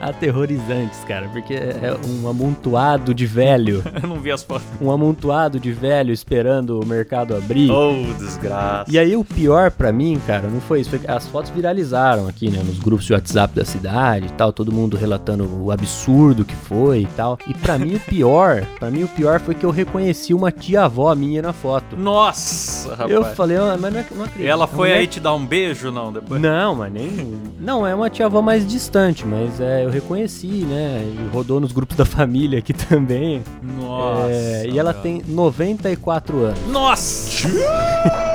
aterrorizantes, 0.00 1.00
cara, 1.06 1.28
porque 1.28 1.54
é 1.54 1.96
um 2.06 2.26
amontoado 2.46 3.14
de 3.14 3.26
velho, 3.26 3.82
Eu 4.02 4.08
não 4.08 4.16
vi 4.20 4.30
as 4.30 4.42
fotos. 4.42 4.66
um 4.80 4.90
amontoado 4.90 5.58
de 5.60 5.72
velho 5.72 6.12
esperando 6.12 6.80
o 6.80 6.86
mercado 6.86 7.34
abrir. 7.36 7.70
Oh, 7.70 8.12
desgraça. 8.18 8.90
E 8.90 8.98
aí 8.98 9.16
o 9.16 9.24
pior 9.24 9.70
pra 9.70 9.92
mim, 9.92 10.20
cara, 10.26 10.48
não 10.48 10.60
foi 10.60 10.80
isso, 10.80 10.90
foi 10.90 11.00
as 11.06 11.26
fotos 11.28 11.50
viralizaram 11.50 12.26
aqui, 12.28 12.50
né, 12.50 12.62
nos 12.64 12.78
grupos 12.78 13.06
de 13.06 13.12
WhatsApp 13.12 13.54
da 13.54 13.64
cidade 13.64 14.26
e 14.26 14.30
tal, 14.32 14.52
todo 14.52 14.72
mundo 14.72 14.96
relatando 14.96 15.44
o 15.62 15.70
absurdo 15.70 16.44
que 16.44 16.54
foi 16.54 17.00
e 17.02 17.06
tal. 17.16 17.38
E 17.46 17.54
pra 17.54 17.78
mim 17.78 17.94
o 17.94 18.00
pior, 18.00 18.64
pra 18.78 18.90
mim 18.90 19.04
o 19.04 19.08
pior 19.08 19.40
foi 19.40 19.54
que 19.54 19.64
eu 19.64 19.70
reconheci 19.70 20.34
uma 20.34 20.50
tia-avó 20.50 21.14
minha 21.14 21.42
na 21.42 21.52
foto. 21.52 21.96
Nossa, 21.96 22.90
rapaz. 22.90 23.10
Eu 23.10 23.24
falei, 23.24 23.56
ah, 23.56 23.76
mas 23.80 23.92
não, 23.92 24.00
é, 24.00 24.06
não 24.16 24.24
acredito. 24.24 24.48
Ela 24.48 24.66
foi 24.66 24.88
mulher- 24.88 24.98
aí 25.00 25.06
te 25.06 25.20
dar 25.20 25.34
um 25.34 25.44
beijo, 25.46 25.90
não? 25.90 26.12
Depois? 26.12 26.40
Não, 26.40 26.74
mas 26.74 26.92
nem. 26.92 27.40
Não, 27.60 27.86
é 27.86 27.94
uma 27.94 28.10
tia-avó 28.10 28.42
mais 28.42 28.66
distante, 28.66 29.26
mas 29.26 29.60
é, 29.60 29.84
eu 29.84 29.90
reconheci, 29.90 30.46
né? 30.46 31.02
E 31.04 31.34
rodou 31.34 31.60
nos 31.60 31.72
grupos 31.72 31.96
da 31.96 32.04
família 32.04 32.31
aqui 32.58 32.72
também. 32.88 33.42
Nossa. 33.62 34.30
É, 34.30 34.66
e 34.68 34.78
ela 34.78 34.92
velho. 34.92 35.02
tem 35.02 35.22
94 35.26 36.38
anos. 36.38 36.66
Nossa! 36.68 37.48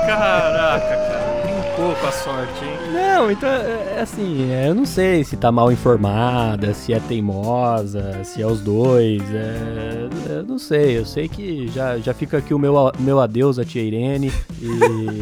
Caraca, 0.06 0.88
cara. 0.88 1.28
Brincou 1.44 1.96
com 1.96 2.08
a 2.08 2.12
sorte, 2.12 2.66
hein? 2.66 2.92
Não, 2.94 3.32
então, 3.32 3.50
é, 3.50 3.96
é 3.98 4.02
assim, 4.02 4.52
é, 4.52 4.70
eu 4.70 4.76
não 4.76 4.86
sei 4.86 5.24
se 5.24 5.36
tá 5.38 5.52
mal 5.52 5.72
informada, 5.72 6.74
se 6.74 6.94
é 6.94 7.00
teimosa, 7.00 8.24
se 8.24 8.42
é 8.42 8.48
os 8.48 8.62
dois, 8.62 9.22
é, 9.34 10.08
eu 10.30 10.44
não 10.44 10.58
sei, 10.58 10.98
eu 10.98 11.06
sei 11.06 11.28
que 11.28 11.68
já, 11.68 11.98
já 11.98 12.14
fica 12.14 12.38
aqui 12.38 12.54
o 12.54 12.60
meu, 12.60 12.92
meu 13.00 13.20
adeus 13.20 13.60
a 13.60 13.66
tia 13.66 13.82
Irene 13.84 14.32
e 14.62 14.70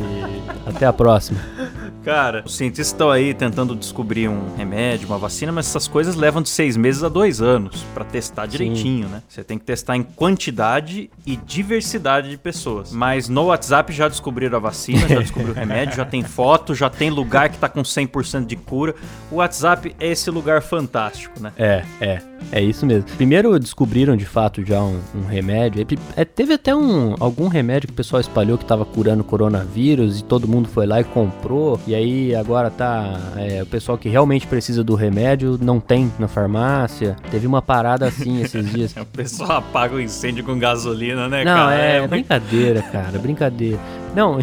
até 0.66 0.86
a 0.86 0.94
próxima. 0.94 1.40
Cara, 2.06 2.44
os 2.46 2.56
cientistas 2.56 2.88
estão 2.88 3.10
aí 3.10 3.34
tentando 3.34 3.76
descobrir 3.76 4.30
um 4.30 4.56
remédio, 4.56 5.08
uma 5.08 5.18
vacina, 5.18 5.52
mas 5.52 5.66
essas 5.66 5.88
coisas 5.88 6.14
levam 6.14 6.40
de 6.40 6.50
seis 6.50 6.78
meses 6.78 7.04
a 7.04 7.10
dois 7.10 7.42
anos 7.42 7.84
pra 7.96 8.06
testar 8.06 8.46
direitinho, 8.46 9.10
né? 9.10 9.24
Você 9.28 9.44
tem 9.44 9.58
que 9.58 9.66
testar 9.66 9.98
em 9.98 10.04
quantidade 10.04 11.10
e 11.26 11.36
diversidade 11.36 12.30
de 12.30 12.38
pessoas. 12.38 12.92
Mas 12.92 13.28
no 13.28 13.46
WhatsApp 13.46 13.92
já 13.92 14.08
descobriram 14.08 14.58
a 14.58 14.60
vacina, 14.60 15.08
já 15.08 15.20
descobriram 15.20 15.54
o 15.54 15.56
remédio, 15.56 15.96
já 15.96 16.06
tem 16.06 16.22
foto, 16.24 16.76
já 16.76 16.92
tem 16.92 17.10
lugar 17.10 17.50
que 17.50 17.58
tá 17.58 17.68
com 17.68 17.82
100% 17.82 18.46
de 18.46 18.56
cura. 18.56 18.94
O 19.32 19.38
WhatsApp 19.38 19.96
é 20.00 20.12
esse 20.12 20.30
lugar 20.30 20.62
fantástico, 20.62 21.40
né? 21.42 21.54
É, 21.58 21.84
é. 22.00 22.22
É 22.52 22.62
isso 22.62 22.86
mesmo. 22.86 23.10
Primeiro 23.16 23.58
descobriram 23.60 24.16
de 24.16 24.26
fato 24.26 24.64
já 24.64 24.82
um, 24.82 25.00
um 25.16 25.26
remédio. 25.26 25.86
É, 26.16 26.24
teve 26.24 26.54
até 26.54 26.76
um, 26.76 27.16
algum 27.20 27.48
remédio 27.48 27.88
que 27.88 27.94
o 27.94 27.96
pessoal 27.96 28.22
espalhou 28.22 28.58
que 28.58 28.66
tava 28.66 28.86
curando 28.86 29.24
coronavírus 29.24 30.20
e 30.20 30.24
todo 30.24 30.48
mundo 30.48 30.70
foi 30.70 30.86
lá 30.86 31.02
e 31.02 31.04
comprou. 31.04 31.80
E 31.88 31.95
aí 31.96 32.36
agora 32.36 32.70
tá. 32.70 33.20
É, 33.38 33.64
o 33.64 33.66
pessoal 33.66 33.98
que 33.98 34.10
realmente 34.10 34.46
precisa 34.46 34.84
do 34.84 34.96
remédio 34.96 35.58
não 35.62 35.80
tem 35.80 36.12
na 36.20 36.28
farmácia. 36.28 37.16
Teve 37.32 37.48
uma 37.48 37.62
parada 37.62 38.08
assim 38.08 38.42
esses 38.42 38.72
dias. 38.72 38.96
o 39.00 39.06
pessoal 39.06 39.54
apaga 39.54 39.96
o 39.96 40.02
incêndio 40.02 40.44
com 40.44 40.58
gasolina, 40.58 41.28
né, 41.28 41.44
não, 41.44 41.54
cara? 41.54 41.66
Não, 41.66 41.72
é, 41.72 41.98
é 41.98 42.08
brincadeira, 42.08 42.82
cara, 42.82 43.18
brincadeira. 43.18 43.80
Não, 44.16 44.40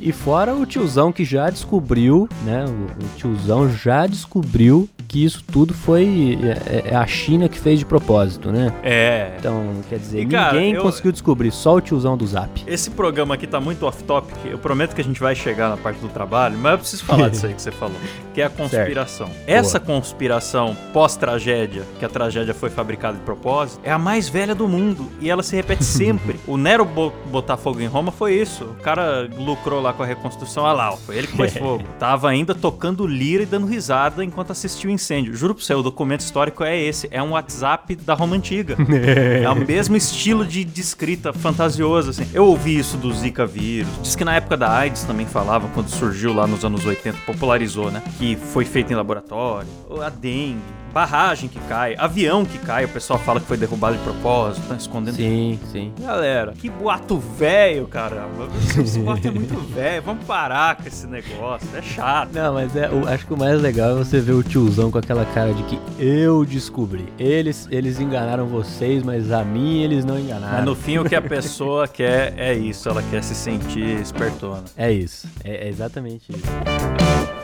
e 0.00 0.12
fora 0.12 0.54
o 0.54 0.64
tiozão 0.64 1.12
que 1.12 1.24
já 1.24 1.50
descobriu, 1.50 2.28
né? 2.44 2.64
O, 2.64 3.04
o 3.04 3.08
tiozão 3.16 3.70
já 3.70 4.06
descobriu 4.06 4.88
que 5.10 5.24
isso 5.24 5.42
tudo 5.50 5.74
foi 5.74 6.38
é, 6.66 6.90
é, 6.90 6.96
a 6.96 7.04
China 7.04 7.48
que 7.48 7.58
fez 7.58 7.80
de 7.80 7.84
propósito, 7.84 8.52
né? 8.52 8.72
É. 8.80 9.34
Então, 9.38 9.74
quer 9.88 9.98
dizer, 9.98 10.22
e, 10.22 10.26
cara, 10.26 10.52
ninguém 10.52 10.74
eu... 10.74 10.82
conseguiu 10.82 11.10
descobrir, 11.10 11.50
só 11.50 11.74
o 11.74 11.80
tiozão 11.80 12.16
do 12.16 12.24
Zap. 12.24 12.62
Esse 12.64 12.90
programa 12.90 13.34
aqui 13.34 13.44
tá 13.44 13.60
muito 13.60 13.84
off-topic. 13.84 14.36
Eu 14.44 14.58
prometo 14.58 14.94
que 14.94 15.00
a 15.00 15.04
gente 15.04 15.18
vai 15.18 15.34
chegar 15.34 15.68
na 15.68 15.76
parte 15.76 15.98
do 15.98 16.08
trabalho, 16.08 16.56
mas 16.56 16.72
eu 16.72 16.78
preciso 16.78 17.04
falar 17.04 17.28
disso 17.28 17.44
aí 17.46 17.54
que 17.54 17.60
você 17.60 17.72
falou, 17.72 17.96
que 18.32 18.40
é 18.40 18.44
a 18.44 18.50
conspiração. 18.50 19.26
Certo. 19.26 19.48
Essa 19.48 19.80
Boa. 19.80 19.96
conspiração 19.96 20.76
pós-tragédia, 20.92 21.82
que 21.98 22.04
a 22.04 22.08
tragédia 22.08 22.54
foi 22.54 22.70
fabricada 22.70 23.18
de 23.18 23.24
propósito, 23.24 23.80
é 23.82 23.90
a 23.90 23.98
mais 23.98 24.28
velha 24.28 24.54
do 24.54 24.68
mundo 24.68 25.10
e 25.20 25.28
ela 25.28 25.42
se 25.42 25.56
repete 25.56 25.82
sempre. 25.84 26.38
o 26.46 26.56
Nero 26.56 26.84
botar 26.84 27.56
fogo 27.56 27.80
em 27.80 27.86
Roma 27.86 28.12
foi 28.12 28.34
isso. 28.34 28.64
O 28.64 28.74
cara 28.74 29.28
lucrou 29.36 29.80
lá 29.80 29.89
com 29.92 30.02
a 30.02 30.06
reconstrução. 30.06 30.64
Olha 30.64 30.72
lá, 30.72 30.96
foi 30.96 31.16
ele 31.16 31.26
que 31.26 31.36
pôs 31.36 31.52
fogo. 31.56 31.84
Tava 31.98 32.28
ainda 32.28 32.54
tocando 32.54 33.06
lira 33.06 33.42
e 33.42 33.46
dando 33.46 33.66
risada 33.66 34.24
enquanto 34.24 34.52
assistia 34.52 34.88
o 34.88 34.92
incêndio. 34.92 35.34
Juro 35.34 35.54
pro 35.54 35.64
você, 35.64 35.74
o 35.74 35.82
documento 35.82 36.20
histórico 36.20 36.64
é 36.64 36.80
esse. 36.80 37.08
É 37.10 37.22
um 37.22 37.30
WhatsApp 37.30 37.96
da 37.96 38.14
Roma 38.14 38.36
Antiga. 38.36 38.76
é 39.42 39.48
o 39.48 39.54
mesmo 39.54 39.96
estilo 39.96 40.44
de, 40.46 40.64
de 40.64 40.80
escrita 40.80 41.32
fantasioso, 41.32 42.10
assim. 42.10 42.28
Eu 42.32 42.46
ouvi 42.46 42.78
isso 42.78 42.96
do 42.96 43.12
Zika 43.12 43.46
vírus. 43.46 43.90
Diz 44.02 44.16
que 44.16 44.24
na 44.24 44.34
época 44.34 44.56
da 44.56 44.72
AIDS 44.72 45.04
também 45.04 45.26
falava, 45.26 45.68
quando 45.74 45.88
surgiu 45.88 46.32
lá 46.32 46.46
nos 46.46 46.64
anos 46.64 46.84
80, 46.84 47.18
popularizou, 47.26 47.90
né? 47.90 48.02
Que 48.18 48.36
foi 48.36 48.64
feito 48.64 48.92
em 48.92 48.96
laboratório. 48.96 49.68
A 50.02 50.08
dengue 50.08 50.79
barragem 50.92 51.48
que 51.48 51.58
cai, 51.60 51.94
avião 51.98 52.44
que 52.44 52.58
cai, 52.58 52.84
o 52.84 52.88
pessoal 52.88 53.18
fala 53.18 53.40
que 53.40 53.46
foi 53.46 53.56
derrubado 53.56 53.96
de 53.96 54.02
propósito, 54.02 54.66
tá 54.68 54.74
escondendo. 54.74 55.16
Sim, 55.16 55.58
sim. 55.70 55.92
Galera, 56.00 56.52
que 56.52 56.68
boato 56.68 57.18
velho, 57.18 57.86
caramba. 57.86 58.48
Esse 58.78 58.98
boato 59.00 59.28
é 59.28 59.30
muito 59.30 59.58
velho. 59.72 60.02
Vamos 60.02 60.24
parar 60.24 60.76
com 60.76 60.86
esse 60.86 61.06
negócio. 61.06 61.68
É 61.74 61.82
chato. 61.82 62.30
Não, 62.32 62.54
mas 62.54 62.74
é, 62.76 62.86
eu 62.86 63.08
acho 63.08 63.26
que 63.26 63.34
o 63.34 63.36
mais 63.36 63.60
legal 63.60 63.90
é 63.90 63.94
você 63.94 64.20
ver 64.20 64.32
o 64.32 64.42
tiozão 64.42 64.90
com 64.90 64.98
aquela 64.98 65.24
cara 65.26 65.52
de 65.54 65.62
que 65.64 65.78
eu 65.98 66.44
descobri. 66.44 67.06
Eles, 67.18 67.68
eles 67.70 68.00
enganaram 68.00 68.46
vocês, 68.46 69.02
mas 69.02 69.30
a 69.30 69.44
mim 69.44 69.82
eles 69.82 70.04
não 70.04 70.18
enganaram. 70.18 70.56
Mas 70.56 70.64
no 70.64 70.74
fim 70.74 70.98
o 70.98 71.04
que 71.04 71.14
a 71.14 71.22
pessoa 71.22 71.86
quer 71.88 72.34
é 72.36 72.54
isso, 72.54 72.88
ela 72.88 73.02
quer 73.10 73.22
se 73.22 73.34
sentir 73.34 74.00
espertona. 74.00 74.64
É 74.76 74.90
isso. 74.90 75.28
é, 75.44 75.66
é 75.66 75.68
exatamente 75.68 76.32
isso. 76.32 77.39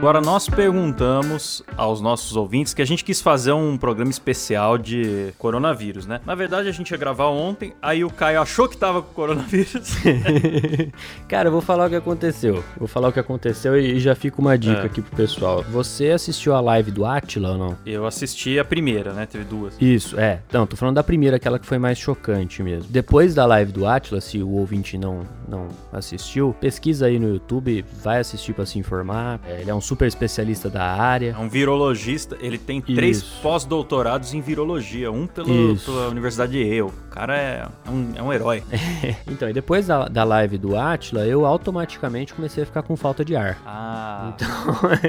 Agora 0.00 0.18
nós 0.18 0.48
perguntamos 0.48 1.62
aos 1.76 2.00
nossos 2.00 2.34
ouvintes 2.34 2.72
que 2.72 2.80
a 2.80 2.86
gente 2.86 3.04
quis 3.04 3.20
fazer 3.20 3.52
um 3.52 3.76
programa 3.76 4.10
especial 4.10 4.78
de 4.78 5.30
coronavírus, 5.36 6.06
né? 6.06 6.22
Na 6.24 6.34
verdade 6.34 6.70
a 6.70 6.72
gente 6.72 6.90
ia 6.90 6.96
gravar 6.96 7.26
ontem, 7.26 7.74
aí 7.82 8.02
o 8.02 8.08
Caio 8.08 8.40
achou 8.40 8.66
que 8.66 8.78
tava 8.78 9.02
com 9.02 9.12
coronavírus. 9.12 9.96
Cara, 11.28 11.48
eu 11.48 11.52
vou 11.52 11.60
falar 11.60 11.84
o 11.84 11.90
que 11.90 11.96
aconteceu. 11.96 12.64
Vou 12.78 12.88
falar 12.88 13.08
o 13.08 13.12
que 13.12 13.20
aconteceu 13.20 13.78
e 13.78 14.00
já 14.00 14.14
fica 14.14 14.40
uma 14.40 14.56
dica 14.56 14.80
é. 14.80 14.86
aqui 14.86 15.02
pro 15.02 15.14
pessoal. 15.14 15.62
Você 15.64 16.08
assistiu 16.08 16.54
a 16.54 16.62
live 16.62 16.90
do 16.90 17.04
Atila 17.04 17.50
ou 17.50 17.58
não? 17.58 17.76
Eu 17.84 18.06
assisti 18.06 18.58
a 18.58 18.64
primeira, 18.64 19.12
né? 19.12 19.26
Teve 19.26 19.44
duas. 19.44 19.76
Isso, 19.78 20.18
é. 20.18 20.40
Não, 20.50 20.66
tô 20.66 20.76
falando 20.76 20.94
da 20.94 21.04
primeira, 21.04 21.36
aquela 21.36 21.58
que 21.58 21.66
foi 21.66 21.78
mais 21.78 21.98
chocante 21.98 22.62
mesmo. 22.62 22.88
Depois 22.88 23.34
da 23.34 23.44
live 23.44 23.70
do 23.70 23.86
Atila, 23.86 24.22
se 24.22 24.42
o 24.42 24.48
ouvinte 24.52 24.96
não, 24.96 25.24
não 25.46 25.68
assistiu, 25.92 26.56
pesquisa 26.58 27.04
aí 27.04 27.18
no 27.18 27.28
YouTube, 27.34 27.84
vai 28.02 28.18
assistir 28.18 28.54
para 28.54 28.64
se 28.64 28.78
informar. 28.78 29.38
É, 29.46 29.60
ele 29.60 29.70
é 29.70 29.74
um 29.74 29.89
super 29.90 30.06
especialista 30.06 30.70
da 30.70 30.84
área. 30.84 31.34
É 31.36 31.42
um 31.42 31.48
virologista, 31.48 32.36
ele 32.40 32.56
tem 32.58 32.80
três 32.80 33.24
pós-doutorados 33.42 34.32
em 34.34 34.40
virologia, 34.40 35.10
um 35.10 35.26
pelo, 35.26 35.76
pela 35.78 36.06
Universidade 36.08 36.52
de 36.52 36.62
Yale. 36.62 36.92
O 37.10 37.12
cara 37.12 37.36
é, 37.36 37.66
é 37.86 37.90
um, 37.90 38.12
é 38.16 38.22
um 38.22 38.32
herói. 38.32 38.62
então, 39.26 39.48
e 39.48 39.52
depois 39.52 39.86
da, 39.86 40.06
da 40.06 40.24
live 40.24 40.56
do 40.56 40.76
Atila, 40.76 41.26
eu 41.26 41.44
automaticamente 41.44 42.32
comecei 42.32 42.62
a 42.62 42.66
ficar 42.66 42.82
com 42.82 42.96
falta 42.96 43.24
de 43.24 43.36
ar. 43.36 43.58
Ah. 43.66 44.32
Então. 44.34 44.48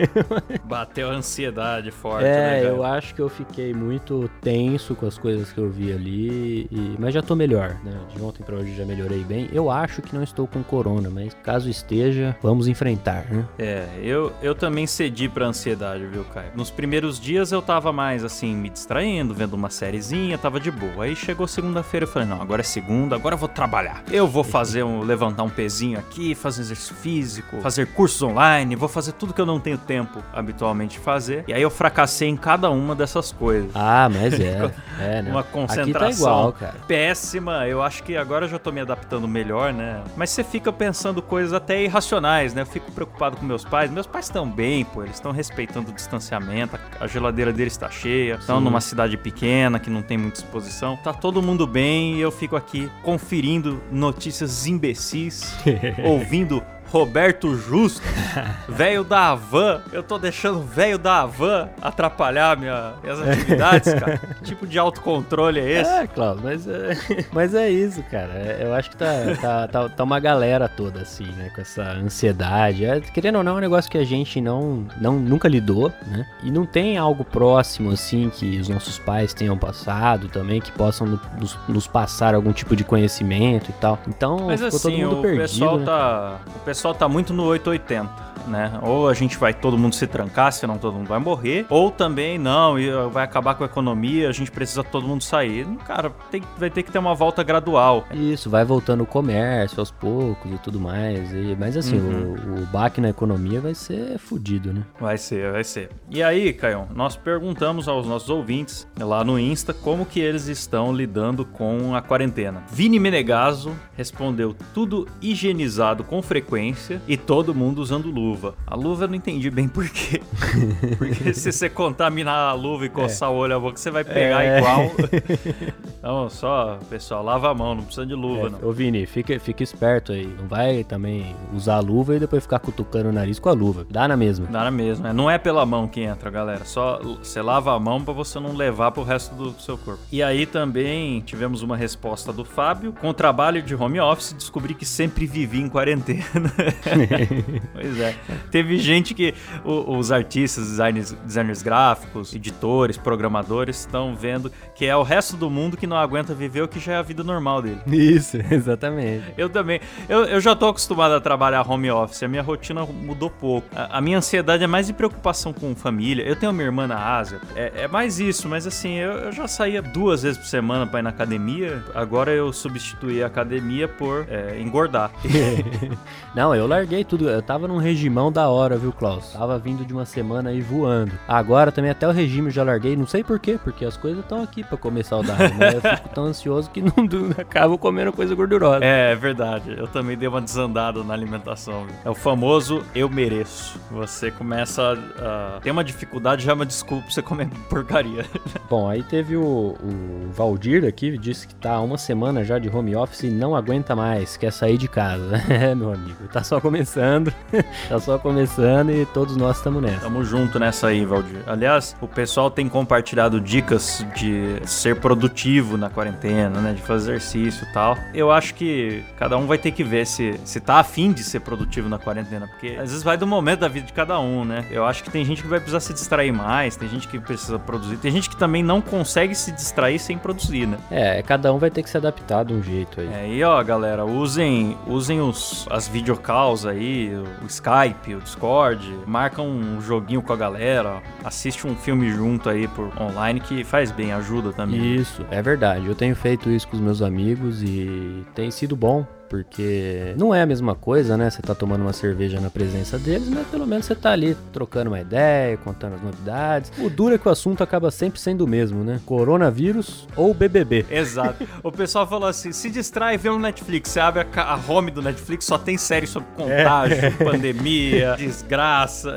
Bateu 0.66 1.10
a 1.10 1.14
ansiedade 1.14 1.92
forte. 1.92 2.26
É, 2.26 2.62
né, 2.64 2.70
eu 2.70 2.84
acho 2.84 3.16
que 3.16 3.22
eu 3.22 3.30
fiquei 3.30 3.74
muito 3.74 4.30
tenso 4.42 4.96
com 4.96 5.06
as 5.06 5.18
coisas 5.18 5.52
que 5.54 5.60
eu 5.60 5.70
vi 5.70 5.94
ali. 5.94 6.68
E... 6.72 6.96
Mas 7.00 7.14
já 7.14 7.22
tô 7.22 7.36
melhor, 7.36 7.78
né? 7.84 7.98
De 8.14 8.22
ontem 8.22 8.44
pra 8.44 8.56
hoje 8.56 8.76
já 8.76 8.84
melhorei 8.84 9.24
bem. 9.24 9.48
Eu 9.54 9.70
acho 9.70 10.02
que 10.02 10.14
não 10.16 10.24
estou 10.24 10.48
com 10.48 10.64
corona, 10.64 11.10
mas 11.10 11.34
caso 11.44 11.70
esteja, 11.70 12.36
vamos 12.42 12.68
enfrentar, 12.68 13.26
né? 13.30 13.46
É, 13.58 13.88
eu, 14.02 14.34
eu 14.42 14.56
também 14.56 14.82
também 14.82 14.88
cedi 14.88 15.30
pra 15.30 15.46
ansiedade, 15.46 16.06
viu, 16.06 16.24
Caio? 16.24 16.52
Nos 16.56 16.72
primeiros 16.72 17.20
dias 17.20 17.52
eu 17.52 17.62
tava 17.62 17.92
mais 17.92 18.24
assim, 18.24 18.56
me 18.56 18.70
distraindo, 18.70 19.34
vendo 19.34 19.54
uma 19.54 19.70
sériezinha, 19.70 20.38
tava 20.38 20.60
de 20.60 20.72
boa. 20.72 21.04
Aí 21.04 21.16
chegou 21.16 21.46
segunda-feira, 21.48 21.91
eu 21.94 22.08
falei, 22.08 22.28
não, 22.28 22.42
agora 22.42 22.62
é 22.62 22.64
segunda, 22.64 23.16
agora 23.16 23.36
eu 23.36 23.40
vou 23.40 23.50
trabalhar. 23.50 24.04
Eu 24.12 24.28
vou 24.28 24.44
fazer 24.44 24.84
um, 24.84 25.02
levantar 25.02 25.44
um 25.44 25.50
pezinho 25.50 26.00
aqui, 26.00 26.34
fazer 26.34 26.62
exercício 26.62 26.96
físico, 26.96 27.62
fazer 27.62 27.88
cursos 27.88 28.22
online, 28.22 28.76
vou 28.76 28.90
fazer 28.90 29.12
tudo 29.14 29.34
que 29.34 29.42
eu 29.42 29.46
não 29.46 29.60
tenho 29.60 29.78
tempo 29.78 30.24
habitualmente 30.34 30.98
de 30.98 31.04
fazer. 31.04 31.44
E 31.48 31.54
aí 31.54 31.62
eu 31.62 31.70
fracassei 31.70 32.28
em 32.28 32.38
cada 32.38 32.70
uma 32.72 32.96
dessas 32.96 33.32
coisas. 33.32 33.72
Ah, 33.76 34.10
mas 34.10 34.40
é. 34.40 34.72
é 35.00 35.22
né? 35.22 35.32
Uma 35.32 35.44
concentração 35.44 36.52
tá 36.52 36.68
igual, 36.68 36.84
péssima. 36.88 37.68
Eu 37.68 37.82
acho 37.82 38.04
que 38.04 38.18
agora 38.18 38.46
eu 38.46 38.50
já 38.50 38.58
tô 38.58 38.72
me 38.72 38.82
adaptando 38.82 39.28
melhor, 39.28 39.74
né? 39.74 40.02
Mas 40.16 40.30
você 40.30 40.44
fica 40.44 40.72
pensando 40.72 41.22
coisas 41.22 41.54
até 41.54 41.84
irracionais, 41.84 42.54
né? 42.54 42.62
Eu 42.62 42.66
fico 42.66 42.92
preocupado 42.92 43.38
com 43.38 43.46
meus 43.46 43.64
pais. 43.64 43.92
Meus 43.92 44.08
pais 44.08 44.26
estão 44.26 44.50
bem 44.50 44.62
bem, 44.62 44.86
pô. 44.86 45.04
Eles 45.04 45.16
estão 45.16 45.32
respeitando 45.32 45.90
o 45.90 45.94
distanciamento, 45.94 46.80
a 47.00 47.08
geladeira 47.08 47.52
deles 47.52 47.74
está 47.74 47.90
cheia, 47.90 48.36
estão 48.36 48.62
numa 48.62 48.80
cidade 48.80 49.18
pequena 49.18 49.80
que 49.80 49.90
não 49.90 50.04
tem 50.04 50.18
muita 50.18 50.40
exposição. 50.40 50.96
Tá 50.98 51.12
todo 51.12 51.42
mundo 51.42 51.66
bem 51.66 51.81
e 51.82 52.22
eu 52.22 52.32
fico 52.32 52.56
aqui 52.56 52.90
conferindo 53.02 53.82
notícias 53.92 54.68
imbecis, 54.68 55.56
ouvindo 56.06 56.64
Roberto 56.92 57.56
Justo, 57.56 58.02
velho 58.68 59.04
da 59.04 59.30
Havan. 59.30 59.82
Eu 59.94 60.04
tô 60.04 60.20
deixando 60.20 60.60
o 60.60 60.62
velho 60.62 60.98
da 60.98 61.22
Havan 61.22 61.70
atrapalhar 61.82 62.58
minha, 62.58 62.94
minhas 63.02 63.22
atividades, 63.22 63.94
cara. 63.94 64.18
que 64.44 64.44
tipo 64.44 64.68
de 64.68 64.78
autocontrole 64.78 65.60
é 65.62 65.82
esse? 65.82 65.90
É, 65.90 66.08
Klaus, 66.08 66.42
mas 66.42 66.68
é, 66.68 66.98
mas 67.32 67.56
é 67.56 67.70
isso, 67.70 68.04
cara. 68.04 68.34
É, 68.34 68.60
eu 68.64 68.74
acho 68.74 68.90
que 68.90 68.98
tá, 68.98 69.08
tá, 69.40 69.68
tá, 69.70 69.90
tá, 69.90 70.04
uma 70.04 70.20
galera 70.20 70.68
toda 70.68 71.02
assim, 71.02 71.26
né? 71.38 71.50
Com 71.56 71.62
essa 71.62 71.82
ansiedade. 71.94 72.84
É, 72.84 73.00
querendo 73.00 73.38
ou 73.38 73.44
não, 73.44 73.54
é 73.54 73.56
um 73.56 73.62
negócio 73.62 73.90
que 73.90 73.98
a 73.98 74.04
gente 74.04 74.42
não, 74.42 74.86
não 75.00 75.18
nunca 75.18 75.48
lidou, 75.48 75.94
né? 76.08 76.28
E 76.44 76.52
não 76.52 76.66
tem 76.66 76.98
algo 76.98 77.24
próximo, 77.24 77.92
assim, 77.92 78.30
que 78.30 78.60
os 78.60 78.68
nossos 78.68 79.00
pais 79.00 79.34
tenham 79.34 79.58
passado 79.58 80.28
também, 80.28 80.60
que 80.60 80.72
possam 80.74 81.08
nos, 81.40 81.58
nos 81.70 81.88
passar 81.88 82.36
algum 82.36 82.52
tipo 82.52 82.76
de 82.76 82.84
conhecimento 82.84 83.70
e 83.70 83.74
tal. 83.74 83.98
Então, 84.06 84.48
mas 84.48 84.60
ficou 84.60 84.78
assim, 84.78 84.92
todo 84.92 84.98
mundo 84.98 85.20
o 85.20 85.22
perdido. 85.22 85.42
Pessoal 85.42 85.78
né? 85.78 85.86
tá, 85.86 86.40
o 86.54 86.60
pessoal 86.60 86.81
pessoal 86.82 86.96
tá 86.96 87.08
muito 87.08 87.32
no 87.32 87.44
880 87.46 88.32
né? 88.48 88.80
Ou 88.82 89.08
a 89.08 89.14
gente 89.14 89.38
vai 89.38 89.54
todo 89.54 89.78
mundo 89.78 89.96
se 89.96 90.08
trancar, 90.08 90.52
senão 90.52 90.78
todo 90.78 90.96
mundo 90.96 91.08
vai 91.08 91.20
morrer, 91.20 91.66
ou 91.70 91.92
também 91.92 92.38
não, 92.38 92.80
e 92.80 92.90
vai 93.10 93.24
acabar 93.24 93.56
com 93.56 93.64
a 93.64 93.66
economia, 93.66 94.30
a 94.30 94.32
gente 94.32 94.52
precisa 94.52 94.84
todo 94.84 95.08
mundo 95.08 95.24
sair. 95.24 95.66
Cara, 95.86 96.10
tem, 96.30 96.42
vai 96.58 96.70
ter 96.70 96.84
que 96.84 96.92
ter 96.92 97.00
uma 97.00 97.14
volta 97.14 97.44
gradual. 97.44 98.06
Isso, 98.14 98.50
vai 98.50 98.64
voltando 98.64 99.02
o 99.02 99.06
comércio 99.06 99.80
aos 99.80 99.92
poucos 99.92 100.52
e 100.52 100.58
tudo 100.58 100.80
mais. 100.80 101.32
E, 101.34 101.56
mas 101.60 101.78
assim, 101.78 102.00
uhum. 102.00 102.36
o, 102.58 102.64
o 102.64 102.66
baque 102.68 103.02
na 103.02 103.10
economia 103.10 103.62
vai 103.62 103.74
ser 103.74 104.18
fodido, 104.18 104.74
né? 104.74 104.84
Vai 105.00 105.18
ser, 105.18 105.52
vai 105.52 105.64
ser. 105.64 105.90
E 106.10 106.22
aí, 106.24 106.54
Caio, 106.54 106.88
nós 106.94 107.16
perguntamos 107.16 107.88
aos 107.88 108.08
nossos 108.08 108.30
ouvintes 108.30 108.88
lá 109.00 109.24
no 109.24 109.40
Insta 109.40 109.74
como 109.74 110.06
que 110.06 110.20
eles 110.20 110.48
estão 110.48 110.94
lidando 110.94 111.46
com 111.46 111.96
a 111.96 112.02
quarentena. 112.02 112.64
Vini 112.72 113.00
Menegaso 113.00 113.72
respondeu 113.96 114.56
tudo 114.74 115.08
higienizado 115.22 116.04
com 116.04 116.22
frequência 116.22 116.71
e 117.08 117.18
todo 117.18 117.54
mundo 117.54 117.82
usando 117.82 118.10
luva. 118.10 118.56
A 118.66 118.76
luva 118.76 119.06
eu 119.06 119.08
não 119.10 119.16
entendi 119.16 119.50
bem 119.50 119.68
por 119.68 119.88
quê. 119.90 120.22
Porque 120.98 121.34
se 121.34 121.52
você 121.52 121.70
contaminar 121.70 122.50
a 122.50 122.54
luva 122.54 122.86
e 122.86 122.90
coçar 122.90 123.30
é. 123.30 123.32
o 123.32 123.36
olho 123.36 123.54
e 123.54 123.56
a 123.56 123.60
boca, 123.60 123.78
você 123.78 123.92
vai 123.92 124.04
pegar 124.04 124.44
é. 124.44 124.58
igual. 124.58 124.92
Então, 126.02 126.28
só, 126.32 126.80
pessoal, 126.90 127.24
lava 127.24 127.52
a 127.52 127.54
mão, 127.54 127.76
não 127.76 127.84
precisa 127.84 128.08
de 128.08 128.16
luva, 128.16 128.48
é, 128.48 128.50
não. 128.50 128.68
Ô, 128.68 128.72
Vini, 128.72 129.06
fica, 129.06 129.40
fica 129.40 129.62
esperto 129.62 130.12
aí. 130.12 130.26
Não 130.26 130.48
vai 130.48 130.84
também 130.84 131.36
usar 131.54 131.76
a 131.76 131.80
luva 131.80 132.16
e 132.16 132.20
depois 132.20 132.42
ficar 132.42 132.58
cutucando 132.58 133.10
o 133.10 133.12
nariz 133.12 133.38
com 133.38 133.50
a 133.50 133.54
luva. 133.54 133.86
Dá 133.88 134.08
na 134.08 134.18
mesma. 134.18 134.48
Dá 134.48 134.64
na 134.64 134.72
mesma. 134.72 135.14
Não 135.14 135.30
é 135.30 135.38
pela 135.38 135.64
mão 135.64 135.88
que 135.88 136.02
entra, 136.02 136.32
galera. 136.32 136.66
Só 136.66 137.00
você 137.22 137.40
lava 137.40 137.76
a 137.76 137.80
mão 137.80 138.04
para 138.04 138.16
você 138.16 138.40
não 138.40 138.56
levar 138.56 138.92
pro 138.92 139.04
resto 139.04 139.36
do 139.36 139.54
seu 139.62 139.78
corpo. 139.78 140.02
E 140.12 140.24
aí 140.24 140.48
também 140.48 141.22
tivemos 141.22 141.62
uma 141.62 141.78
resposta 141.78 142.34
do 142.34 142.44
Fábio. 142.44 142.94
Com 143.00 143.10
o 143.10 143.14
trabalho 143.14 143.62
de 143.62 143.76
home 143.76 144.00
office, 144.00 144.34
descobri 144.34 144.74
que 144.74 144.86
sempre 144.86 145.28
vivi 145.28 145.62
em 145.62 145.70
quarentena. 145.70 146.52
pois 147.74 148.00
é. 148.00 148.16
Teve 148.50 148.78
gente 148.78 149.14
que 149.14 149.34
o, 149.64 149.98
os 149.98 150.12
artistas, 150.12 150.68
designers, 150.68 151.16
designers 151.26 151.62
gráficos, 151.62 152.34
editores, 152.34 152.98
programadores 152.98 153.80
estão 153.80 154.16
vendo 154.16 154.52
que 154.76 154.86
é 154.86 154.96
o 154.96 155.04
resto 155.04 155.38
do 155.38 155.50
mundo 155.50 155.78
que 155.78 155.86
não 155.86 155.98
aguenta 155.98 156.34
viver 156.34 156.62
o 156.62 156.68
que 156.68 156.80
já 156.80 156.94
é 156.94 156.96
a 156.98 157.02
vida 157.02 157.24
normal 157.24 157.62
dele. 157.62 157.82
Isso, 157.88 158.38
exatamente. 158.52 159.26
Eu 159.38 159.50
também. 159.50 159.80
Eu, 160.10 160.26
eu 160.26 160.42
já 160.42 160.56
tô 160.56 160.68
acostumado 160.68 161.14
a 161.14 161.22
trabalhar 161.22 161.70
home 161.70 161.92
office. 161.92 162.24
A 162.24 162.28
minha 162.28 162.42
rotina 162.42 162.86
mudou 162.86 163.30
pouco. 163.30 163.68
A, 163.76 163.98
a 163.98 164.02
minha 164.02 164.18
ansiedade 164.18 164.64
é 164.64 164.68
mais 164.68 164.88
de 164.88 164.94
preocupação 164.94 165.54
com 165.54 165.76
família. 165.76 166.24
Eu 166.24 166.36
tenho 166.36 166.52
uma 166.52 166.64
irmã 166.64 166.88
na 166.88 166.98
Ásia. 166.98 167.40
É, 167.56 167.84
é 167.84 167.88
mais 167.88 168.20
isso, 168.20 168.48
mas 168.48 168.66
assim, 168.66 168.96
eu, 168.96 169.12
eu 169.12 169.32
já 169.32 169.48
saía 169.48 169.82
duas 169.82 170.24
vezes 170.24 170.38
por 170.38 170.48
semana 170.48 170.88
pra 170.88 171.00
ir 171.00 171.04
na 171.04 171.10
academia. 171.10 171.84
Agora 171.94 172.32
eu 172.32 172.52
substituí 172.52 173.22
a 173.24 173.28
academia 173.28 173.88
por 173.88 174.26
é, 174.30 174.60
engordar. 174.60 175.12
Não, 176.34 176.51
eu 176.56 176.68
larguei 176.68 177.04
tudo. 177.04 177.30
Eu 177.30 177.42
tava 177.42 177.68
num 177.68 177.78
regimão 177.78 178.32
da 178.32 178.50
hora, 178.50 178.78
viu, 178.78 178.92
Klaus? 178.92 179.34
Tava 179.34 179.58
vindo 179.58 179.86
de 179.86 179.94
uma 179.94 180.06
semana 180.06 180.50
aí 180.50 180.62
voando. 180.62 181.12
Agora 181.28 181.72
também 181.72 181.92
até 181.92 182.08
o 182.08 182.12
regime 182.12 182.48
eu 182.48 182.52
já 182.52 182.64
larguei. 182.64 182.96
Não 182.96 183.08
sei 183.08 183.24
porquê, 183.24 183.60
porque 183.64 183.86
as 183.86 183.98
coisas 183.98 184.22
estão 184.22 184.42
aqui 184.42 184.64
pra 184.64 184.78
comer 184.78 185.04
saudável. 185.04 185.50
Né? 185.56 185.76
Eu 185.76 185.82
fico 185.82 186.10
tão 186.10 186.26
ansioso 186.26 186.70
que 186.70 186.82
não 186.82 186.94
acabo 187.38 187.78
comendo 187.78 188.12
coisa 188.12 188.34
gordurosa. 188.36 188.84
É, 188.84 189.12
é 189.12 189.16
verdade. 189.16 189.76
Eu 189.78 189.88
também 189.88 190.18
dei 190.18 190.28
uma 190.28 190.42
desandada 190.42 191.04
na 191.04 191.14
alimentação. 191.14 191.86
Viu? 191.86 191.96
É 192.06 192.10
o 192.10 192.16
famoso 192.16 192.84
eu 192.96 193.10
mereço. 193.10 193.80
Você 193.92 194.32
começa 194.32 194.94
a. 195.20 195.60
Tem 195.62 195.72
uma 195.72 195.84
dificuldade, 195.84 196.44
já 196.44 196.52
é 196.52 196.56
uma 196.56 196.66
desculpa 196.66 197.04
pra 197.04 197.14
você 197.14 197.22
comer 197.22 197.50
porcaria. 197.70 198.26
Bom, 198.70 198.88
aí 198.90 199.04
teve 199.04 199.36
o, 199.36 199.42
o 199.44 200.30
Valdir 200.32 200.86
aqui, 200.86 201.18
disse 201.18 201.48
que 201.48 201.56
tá 201.56 201.80
uma 201.80 201.98
semana 201.98 202.44
já 202.44 202.58
de 202.58 202.70
home 202.70 202.96
office 202.96 203.24
e 203.24 203.30
não 203.30 203.56
aguenta 203.56 203.96
mais, 203.96 204.38
quer 204.38 204.52
sair 204.52 204.78
de 204.78 204.88
casa. 204.88 205.42
É, 205.52 205.76
meu 205.76 205.92
amigo, 205.92 206.28
tá 206.32 206.41
só 206.44 206.60
começando. 206.60 207.34
tá 207.90 208.00
só 208.00 208.18
começando 208.18 208.92
e 208.92 209.06
todos 209.06 209.36
nós 209.36 209.58
estamos 209.58 209.82
nessa. 209.82 210.02
Tamo 210.02 210.24
junto 210.24 210.58
nessa 210.60 210.88
aí, 210.88 211.06
Valdir. 211.06 211.44
Aliás, 211.46 211.96
o 212.02 212.08
pessoal 212.08 212.50
tem 212.50 212.68
compartilhado 212.68 213.40
dicas 213.40 214.06
de 214.16 214.62
ser 214.66 215.00
produtivo 215.00 215.78
na 215.78 215.90
quarentena, 215.90 216.62
né? 216.62 216.74
De 216.74 216.82
fazer 216.82 217.12
exercício 217.12 217.68
e 217.70 217.74
tal. 217.74 217.98
Eu 218.14 218.32
acho 218.32 218.54
que 218.54 219.04
cada 219.18 219.38
um 219.38 219.46
vai 219.46 219.58
ter 219.58 219.72
que 219.72 219.84
ver 219.84 220.06
se, 220.06 220.40
se 220.46 220.60
tá 220.60 220.76
afim 220.76 221.12
de 221.12 221.24
ser 221.24 221.42
produtivo 221.42 221.90
na 221.90 222.00
quarentena, 222.00 222.48
porque 222.48 222.70
às 222.80 222.90
vezes 222.90 223.04
vai 223.04 223.18
do 223.18 223.28
momento 223.28 223.60
da 223.60 223.68
vida 223.68 223.86
de 223.86 223.94
cada 223.94 224.20
um, 224.20 224.46
né? 224.46 224.66
Eu 224.72 224.86
acho 224.86 225.04
que 225.04 225.10
tem 225.10 225.26
gente 225.26 225.42
que 225.42 225.48
vai 225.48 225.60
precisar 225.60 225.80
se 225.80 225.94
distrair 225.94 226.32
mais, 226.32 226.76
tem 226.76 226.88
gente 226.88 227.08
que 227.08 227.20
precisa 227.20 227.60
produzir, 227.60 227.98
tem 227.98 228.12
gente 228.12 228.30
que 228.30 228.38
também 228.38 228.64
não 228.64 228.82
consegue 228.82 229.36
se 229.36 229.52
distrair 229.52 230.00
sem 230.00 230.18
produzir, 230.18 230.68
né? 230.68 230.78
É, 230.90 231.22
cada 231.22 231.54
um 231.54 231.58
vai 231.58 231.70
ter 231.70 231.84
que 231.84 231.90
se 231.90 231.98
adaptar 231.98 232.46
de 232.46 232.54
um 232.54 232.62
jeito 232.62 233.02
aí. 233.02 233.10
É, 233.14 233.28
e 233.30 233.44
ó, 233.44 233.62
galera, 233.64 234.06
usem, 234.06 234.78
usem 234.88 235.22
os, 235.22 235.68
as 235.70 235.88
videocalls 236.22 236.66
aí, 236.66 237.12
o 237.42 237.46
Skype, 237.48 238.16
o 238.16 238.22
Discord, 238.22 239.00
marca 239.08 239.42
um 239.42 239.82
joguinho 239.82 240.22
com 240.22 240.32
a 240.32 240.36
galera, 240.36 241.02
assiste 241.24 241.66
um 241.66 241.76
filme 241.76 242.12
junto 242.12 242.50
aí 242.50 242.68
por 242.68 242.92
online 243.02 243.40
que 243.40 243.64
faz 243.64 243.92
bem, 243.92 244.14
ajuda 244.14 244.54
também. 244.54 244.96
Isso, 244.96 245.26
é 245.32 245.42
verdade. 245.42 245.88
Eu 245.88 245.96
tenho 245.96 246.16
feito 246.16 246.50
isso 246.50 246.68
com 246.68 246.76
os 246.76 246.82
meus 246.82 247.02
amigos 247.02 247.64
e 247.64 248.24
tem 248.36 248.52
sido 248.52 248.76
bom 248.76 249.06
porque 249.32 250.14
não 250.18 250.36
é 250.36 250.42
a 250.42 250.46
mesma 250.46 250.76
coisa, 250.76 251.16
né? 251.16 251.30
Você 251.30 251.42
tá 251.42 251.56
tomando 251.56 251.84
uma 251.84 251.94
cerveja 251.94 252.42
na 252.42 252.50
presença 252.50 253.00
deles, 253.00 253.30
mas 253.30 253.48
pelo 253.48 253.66
menos 253.66 253.86
você 253.86 253.96
tá 253.96 254.12
ali 254.12 254.36
trocando 254.52 254.90
uma 254.90 255.00
ideia, 255.00 255.56
contando 255.56 255.96
as 255.96 256.02
novidades. 256.02 256.70
O 256.78 256.90
duro 256.90 257.16
é 257.16 257.18
que 257.18 257.26
o 257.30 257.32
assunto 257.32 257.64
acaba 257.64 257.90
sempre 257.92 258.20
sendo 258.20 258.44
o 258.44 258.48
mesmo, 258.48 258.84
né? 258.84 259.00
Coronavírus 259.06 260.06
ou 260.18 260.34
BBB. 260.34 260.86
Exato. 260.92 261.48
o 261.64 261.72
pessoal 261.72 262.06
falou 262.06 262.28
assim: 262.28 262.52
se 262.52 262.70
distrai 262.70 263.18
vendo 263.18 263.40
Netflix. 263.40 263.92
Você 263.92 264.02
abre 264.02 264.28
a, 264.36 264.54
a 264.54 264.60
home 264.68 264.92
do 264.92 265.02
Netflix, 265.02 265.46
só 265.46 265.58
tem 265.58 265.78
série 265.78 266.08
sobre 266.08 266.28
contágio, 266.36 266.98
é. 266.98 267.12
pandemia, 267.24 268.16
desgraça. 268.18 269.16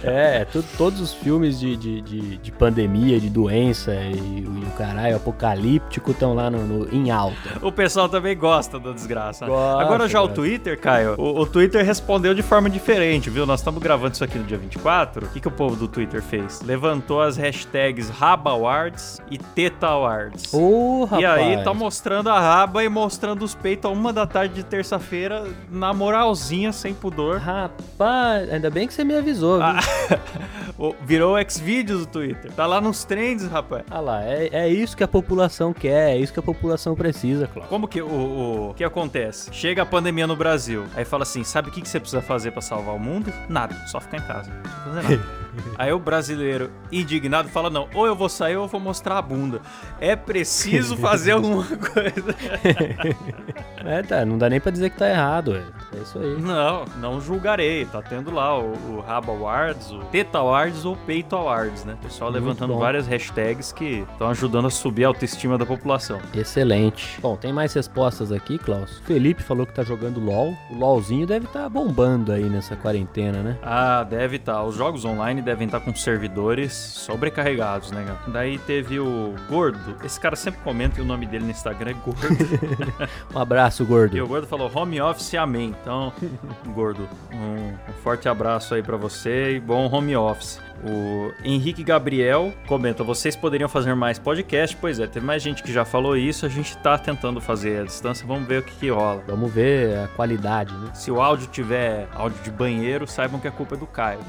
é, 0.00 0.44
tu, 0.44 0.64
todos 0.78 1.00
os 1.00 1.12
filmes 1.12 1.58
de, 1.58 1.76
de, 1.76 2.00
de, 2.02 2.36
de, 2.36 2.52
pandemia, 2.52 3.18
de 3.18 3.28
doença 3.28 3.92
e, 3.92 4.44
e 4.44 4.64
o 4.64 4.70
caralho 4.78 5.16
apocalíptico 5.16 6.12
estão 6.12 6.34
lá 6.34 6.48
no, 6.48 6.64
no, 6.64 6.94
em 6.94 7.10
alta. 7.10 7.58
O 7.60 7.72
pessoal 7.72 8.08
também 8.08 8.38
gosta 8.38 8.78
da 8.78 8.92
desgraça 8.92 9.23
Agora 9.80 10.08
já 10.08 10.20
o 10.22 10.28
Twitter, 10.28 10.78
Caio, 10.78 11.14
o, 11.18 11.40
o, 11.40 11.46
Twitter 11.46 11.84
respondeu 11.84 12.34
de 12.34 12.42
forma 12.42 12.68
diferente, 12.68 13.30
viu? 13.30 13.46
Nós 13.46 13.60
estamos 13.60 13.82
gravando 13.82 14.14
isso 14.14 14.24
aqui 14.24 14.38
no 14.38 14.44
dia 14.44 14.58
24. 14.58 15.26
O 15.26 15.28
que, 15.28 15.40
que 15.40 15.48
o 15.48 15.50
povo 15.50 15.76
do 15.76 15.88
Twitter 15.88 16.22
fez? 16.22 16.60
Levantou 16.62 17.20
as 17.20 17.36
hashtags 17.36 18.08
Raba 18.08 18.50
Awards 18.50 19.20
e 19.30 19.38
Teta 19.38 19.88
Awards. 19.88 20.52
Oh, 20.52 21.08
e 21.18 21.24
aí 21.24 21.62
tá 21.62 21.72
mostrando 21.72 22.28
a 22.28 22.40
raba 22.40 22.84
e 22.84 22.88
mostrando 22.88 23.44
os 23.44 23.54
peitos 23.54 23.90
a 23.90 23.94
uma 23.94 24.12
da 24.12 24.26
tarde 24.26 24.54
de 24.54 24.64
terça-feira, 24.64 25.44
na 25.70 25.92
moralzinha, 25.92 26.72
sem 26.72 26.94
pudor. 26.94 27.38
Rapaz, 27.38 28.52
ainda 28.52 28.70
bem 28.70 28.86
que 28.86 28.94
você 28.94 29.04
me 29.04 29.14
avisou, 29.14 29.58
viu? 29.58 29.66
Ah, 29.66 30.94
virou 31.04 31.36
Xvideos 31.48 32.02
o 32.02 32.06
Twitter. 32.06 32.52
Tá 32.52 32.66
lá 32.66 32.80
nos 32.80 33.04
trends, 33.04 33.46
rapaz. 33.46 33.84
Ah 33.90 34.00
lá, 34.00 34.24
é, 34.24 34.48
é 34.52 34.68
isso 34.68 34.96
que 34.96 35.04
a 35.04 35.08
população 35.08 35.72
quer, 35.72 36.10
é 36.10 36.18
isso 36.18 36.32
que 36.32 36.40
a 36.40 36.42
população 36.42 36.94
precisa, 36.94 37.46
claro. 37.46 37.68
Como 37.68 37.88
que 37.88 38.00
o, 38.00 38.70
o 38.70 38.74
que 38.74 38.84
acontece? 38.84 39.13
Acontece? 39.14 39.50
Chega 39.52 39.82
a 39.82 39.86
pandemia 39.86 40.26
no 40.26 40.34
Brasil, 40.34 40.86
aí 40.94 41.04
fala 41.04 41.22
assim: 41.22 41.44
sabe 41.44 41.68
o 41.68 41.72
que, 41.72 41.88
você 41.88 42.00
precisa 42.00 42.20
fazer 42.20 42.50
para 42.50 42.60
salvar 42.60 42.94
o 42.94 42.98
mundo? 42.98 43.32
Nada, 43.48 43.74
só 43.86 44.00
ficar 44.00 44.18
em 44.18 44.22
casa. 44.22 44.50
Não 44.52 44.62
precisa 44.62 44.84
fazer 44.84 45.18
nada. 45.18 45.44
Aí 45.78 45.92
o 45.92 46.00
brasileiro 46.00 46.68
indignado 46.90 47.48
fala: 47.48 47.70
não, 47.70 47.88
ou 47.94 48.06
eu 48.06 48.16
vou 48.16 48.28
sair 48.28 48.56
ou 48.56 48.64
eu 48.64 48.68
vou 48.68 48.80
mostrar 48.80 49.18
a 49.18 49.22
bunda. 49.22 49.60
É 50.00 50.16
preciso 50.16 50.96
fazer 50.96 51.30
alguma 51.32 51.64
coisa. 51.64 52.34
é, 53.84 54.02
tá, 54.02 54.24
não 54.24 54.36
dá 54.36 54.50
nem 54.50 54.60
pra 54.60 54.72
dizer 54.72 54.90
que 54.90 54.98
tá 54.98 55.08
errado, 55.08 55.56
é, 55.56 55.62
é 55.98 56.02
isso 56.02 56.18
aí. 56.18 56.40
Não, 56.40 56.84
não 57.00 57.20
julgarei. 57.20 57.84
Tá 57.86 58.02
tendo 58.02 58.32
lá 58.32 58.58
o, 58.58 58.72
o 58.96 59.00
Rabo 59.00 59.32
Awards, 59.32 59.90
o 59.90 59.98
Teta 60.10 60.38
Awards 60.38 60.84
ou 60.84 60.96
Peito 60.96 61.36
Awards, 61.36 61.84
né? 61.84 61.96
pessoal 62.02 62.30
Muito 62.30 62.42
levantando 62.42 62.74
bom. 62.74 62.80
várias 62.80 63.06
hashtags 63.06 63.72
que 63.72 64.04
estão 64.12 64.28
ajudando 64.28 64.66
a 64.66 64.70
subir 64.70 65.04
a 65.04 65.08
autoestima 65.08 65.56
da 65.56 65.66
população. 65.66 66.20
Excelente. 66.34 67.18
Bom, 67.20 67.36
tem 67.36 67.52
mais 67.52 67.72
respostas 67.72 68.32
aqui, 68.32 68.58
Klaus. 68.58 68.98
Felipe 69.04 69.42
falou 69.42 69.66
que 69.66 69.72
tá 69.72 69.82
jogando 69.82 70.20
LOL. 70.20 70.54
O 70.70 70.76
LOLzinho 70.76 71.26
deve 71.26 71.46
estar 71.46 71.64
tá 71.64 71.68
bombando 71.68 72.32
aí 72.32 72.44
nessa 72.44 72.76
quarentena, 72.76 73.42
né? 73.42 73.58
Ah, 73.62 74.04
deve 74.04 74.36
estar. 74.36 74.54
Tá. 74.54 74.64
Os 74.64 74.76
jogos 74.76 75.04
online 75.04 75.42
devem 75.42 75.66
estar 75.66 75.80
com 75.80 75.94
servidores 75.94 76.72
sobrecarregados, 76.72 77.90
né, 77.90 78.02
galera? 78.02 78.24
Daí 78.28 78.58
teve 78.58 78.98
o 78.98 79.34
Gordo. 79.48 79.96
Esse 80.04 80.18
cara 80.20 80.36
sempre 80.36 80.60
comenta 80.62 80.98
e 80.98 81.02
o 81.02 81.04
nome 81.04 81.26
dele 81.26 81.44
no 81.44 81.50
Instagram 81.50 81.90
é 81.90 81.94
Gordo. 81.94 82.28
um 83.34 83.38
abraço, 83.38 83.84
Gordo. 83.84 84.16
E 84.16 84.20
o 84.20 84.26
Gordo 84.26 84.46
falou 84.46 84.70
home 84.74 85.00
office, 85.00 85.34
amém. 85.34 85.74
Então, 85.84 86.10
Gordo, 86.72 87.06
um, 87.30 87.90
um 87.90 87.92
forte 88.02 88.26
abraço 88.26 88.74
aí 88.74 88.82
para 88.82 88.96
você 88.96 89.56
e 89.56 89.60
bom 89.60 89.86
home 89.86 90.16
office. 90.16 90.58
O 90.82 91.32
Henrique 91.44 91.82
Gabriel 91.82 92.52
comenta: 92.66 93.04
vocês 93.04 93.36
poderiam 93.36 93.68
fazer 93.68 93.94
mais 93.94 94.18
podcast? 94.18 94.76
Pois 94.80 94.98
é, 94.98 95.06
teve 95.06 95.24
mais 95.24 95.42
gente 95.42 95.62
que 95.62 95.72
já 95.72 95.84
falou 95.84 96.16
isso. 96.16 96.44
A 96.44 96.48
gente 96.48 96.76
tá 96.78 96.98
tentando 96.98 97.40
fazer 97.40 97.80
a 97.80 97.84
distância. 97.84 98.26
Vamos 98.26 98.46
ver 98.46 98.60
o 98.60 98.62
que, 98.62 98.74
que 98.74 98.90
rola. 98.90 99.22
Vamos 99.26 99.52
ver 99.52 99.98
a 99.98 100.08
qualidade, 100.08 100.74
né? 100.74 100.90
Se 100.94 101.10
o 101.10 101.20
áudio 101.20 101.46
tiver 101.46 102.08
áudio 102.14 102.42
de 102.42 102.50
banheiro, 102.50 103.06
saibam 103.06 103.40
que 103.40 103.48
a 103.48 103.50
culpa 103.50 103.74
é 103.74 103.78
do 103.78 103.86
Caio. 103.86 104.20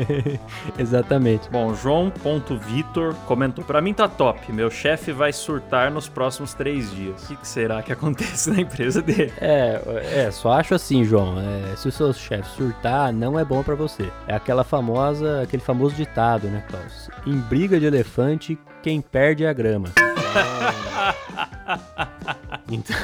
Exatamente. 0.78 1.48
Bom, 1.50 1.74
João.Vitor 1.74 3.14
comentou: 3.26 3.64
Pra 3.64 3.80
mim 3.80 3.94
tá 3.94 4.08
top. 4.08 4.52
Meu 4.52 4.70
chefe 4.70 5.12
vai 5.12 5.32
surtar 5.32 5.90
nos 5.90 6.08
próximos 6.08 6.52
três 6.52 6.90
dias. 6.90 7.24
O 7.24 7.26
que, 7.28 7.36
que, 7.36 7.48
será 7.48 7.82
que 7.82 7.92
acontece 7.92 8.50
na 8.52 8.60
empresa 8.60 9.00
dele? 9.00 9.32
É, 9.40 10.26
é 10.26 10.30
só 10.30 10.52
acho 10.52 10.74
assim, 10.74 11.04
João. 11.04 11.36
É, 11.38 11.76
se 11.76 11.88
o 11.88 11.92
seu 11.92 12.12
chefe 12.12 12.48
surtar, 12.50 13.12
não 13.12 13.38
é 13.38 13.44
bom 13.44 13.62
para 13.62 13.74
você. 13.74 14.10
É 14.26 14.34
aquela 14.34 14.64
famosa, 14.64 15.42
aquele 15.42 15.62
famoso 15.62 15.75
famoso 15.76 15.94
ditado, 15.94 16.48
né, 16.48 16.64
Klaus? 16.68 17.10
Em 17.26 17.36
briga 17.36 17.78
de 17.78 17.84
elefante, 17.84 18.58
quem 18.82 19.02
perde 19.02 19.44
é 19.44 19.50
a 19.50 19.52
grama. 19.52 19.88
então. 22.72 22.96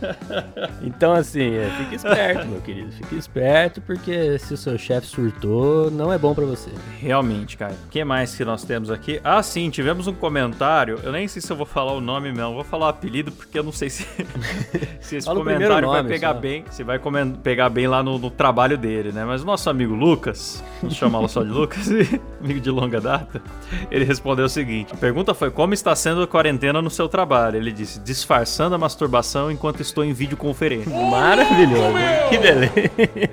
Então, 0.82 1.12
assim, 1.12 1.54
é, 1.54 1.70
fique 1.78 1.94
esperto, 1.94 2.46
meu 2.46 2.60
querido. 2.60 2.90
Fique 2.92 3.16
esperto, 3.16 3.80
porque 3.82 4.38
se 4.38 4.54
o 4.54 4.56
seu 4.56 4.78
chefe 4.78 5.06
surtou, 5.06 5.90
não 5.90 6.12
é 6.12 6.18
bom 6.18 6.34
pra 6.34 6.44
você. 6.44 6.70
Realmente, 6.98 7.56
cara. 7.56 7.74
O 7.86 7.88
que 7.88 8.02
mais 8.04 8.34
que 8.34 8.44
nós 8.44 8.64
temos 8.64 8.90
aqui? 8.90 9.20
Ah, 9.22 9.42
sim, 9.42 9.68
tivemos 9.70 10.06
um 10.06 10.14
comentário. 10.14 10.98
Eu 11.02 11.12
nem 11.12 11.28
sei 11.28 11.40
se 11.42 11.52
eu 11.52 11.56
vou 11.56 11.66
falar 11.66 11.92
o 11.92 12.00
nome 12.00 12.32
mesmo. 12.32 12.54
Vou 12.54 12.64
falar 12.64 12.86
o 12.86 12.88
apelido, 12.90 13.30
porque 13.30 13.58
eu 13.58 13.62
não 13.62 13.72
sei 13.72 13.90
se, 13.90 14.04
se 15.00 15.16
esse 15.16 15.26
Fala 15.26 15.38
comentário 15.38 15.66
primeiro 15.68 15.88
vai 15.90 16.02
nome, 16.02 16.08
pegar 16.08 16.34
só. 16.34 16.40
bem. 16.40 16.64
Se 16.70 16.82
vai 16.82 17.00
pegar 17.42 17.68
bem 17.68 17.86
lá 17.86 18.02
no, 18.02 18.18
no 18.18 18.30
trabalho 18.30 18.76
dele, 18.78 19.12
né? 19.12 19.24
Mas 19.24 19.42
o 19.42 19.46
nosso 19.46 19.68
amigo 19.68 19.94
Lucas, 19.94 20.62
vamos 20.80 20.96
chamá-lo 20.96 21.28
só 21.28 21.42
de 21.42 21.50
Lucas, 21.50 21.88
amigo 22.42 22.60
de 22.60 22.70
longa 22.70 23.00
data, 23.00 23.42
ele 23.90 24.04
respondeu 24.04 24.46
o 24.46 24.48
seguinte: 24.48 24.92
a 24.92 24.96
pergunta 24.96 25.34
foi 25.34 25.50
como 25.50 25.74
está 25.74 25.94
sendo 25.94 26.22
a 26.22 26.26
quarentena 26.26 26.80
no 26.80 26.90
seu 26.90 27.08
trabalho? 27.08 27.56
Ele 27.56 27.72
disse: 27.72 28.00
disfarçando 28.00 28.74
a 28.74 28.78
masturbação 28.78 29.50
enquanto 29.50 29.80
estou 29.90 30.04
em 30.04 30.12
videoconferência. 30.12 30.90
Maravilhoso. 30.90 31.92
Que 32.28 32.38
beleza. 32.38 32.72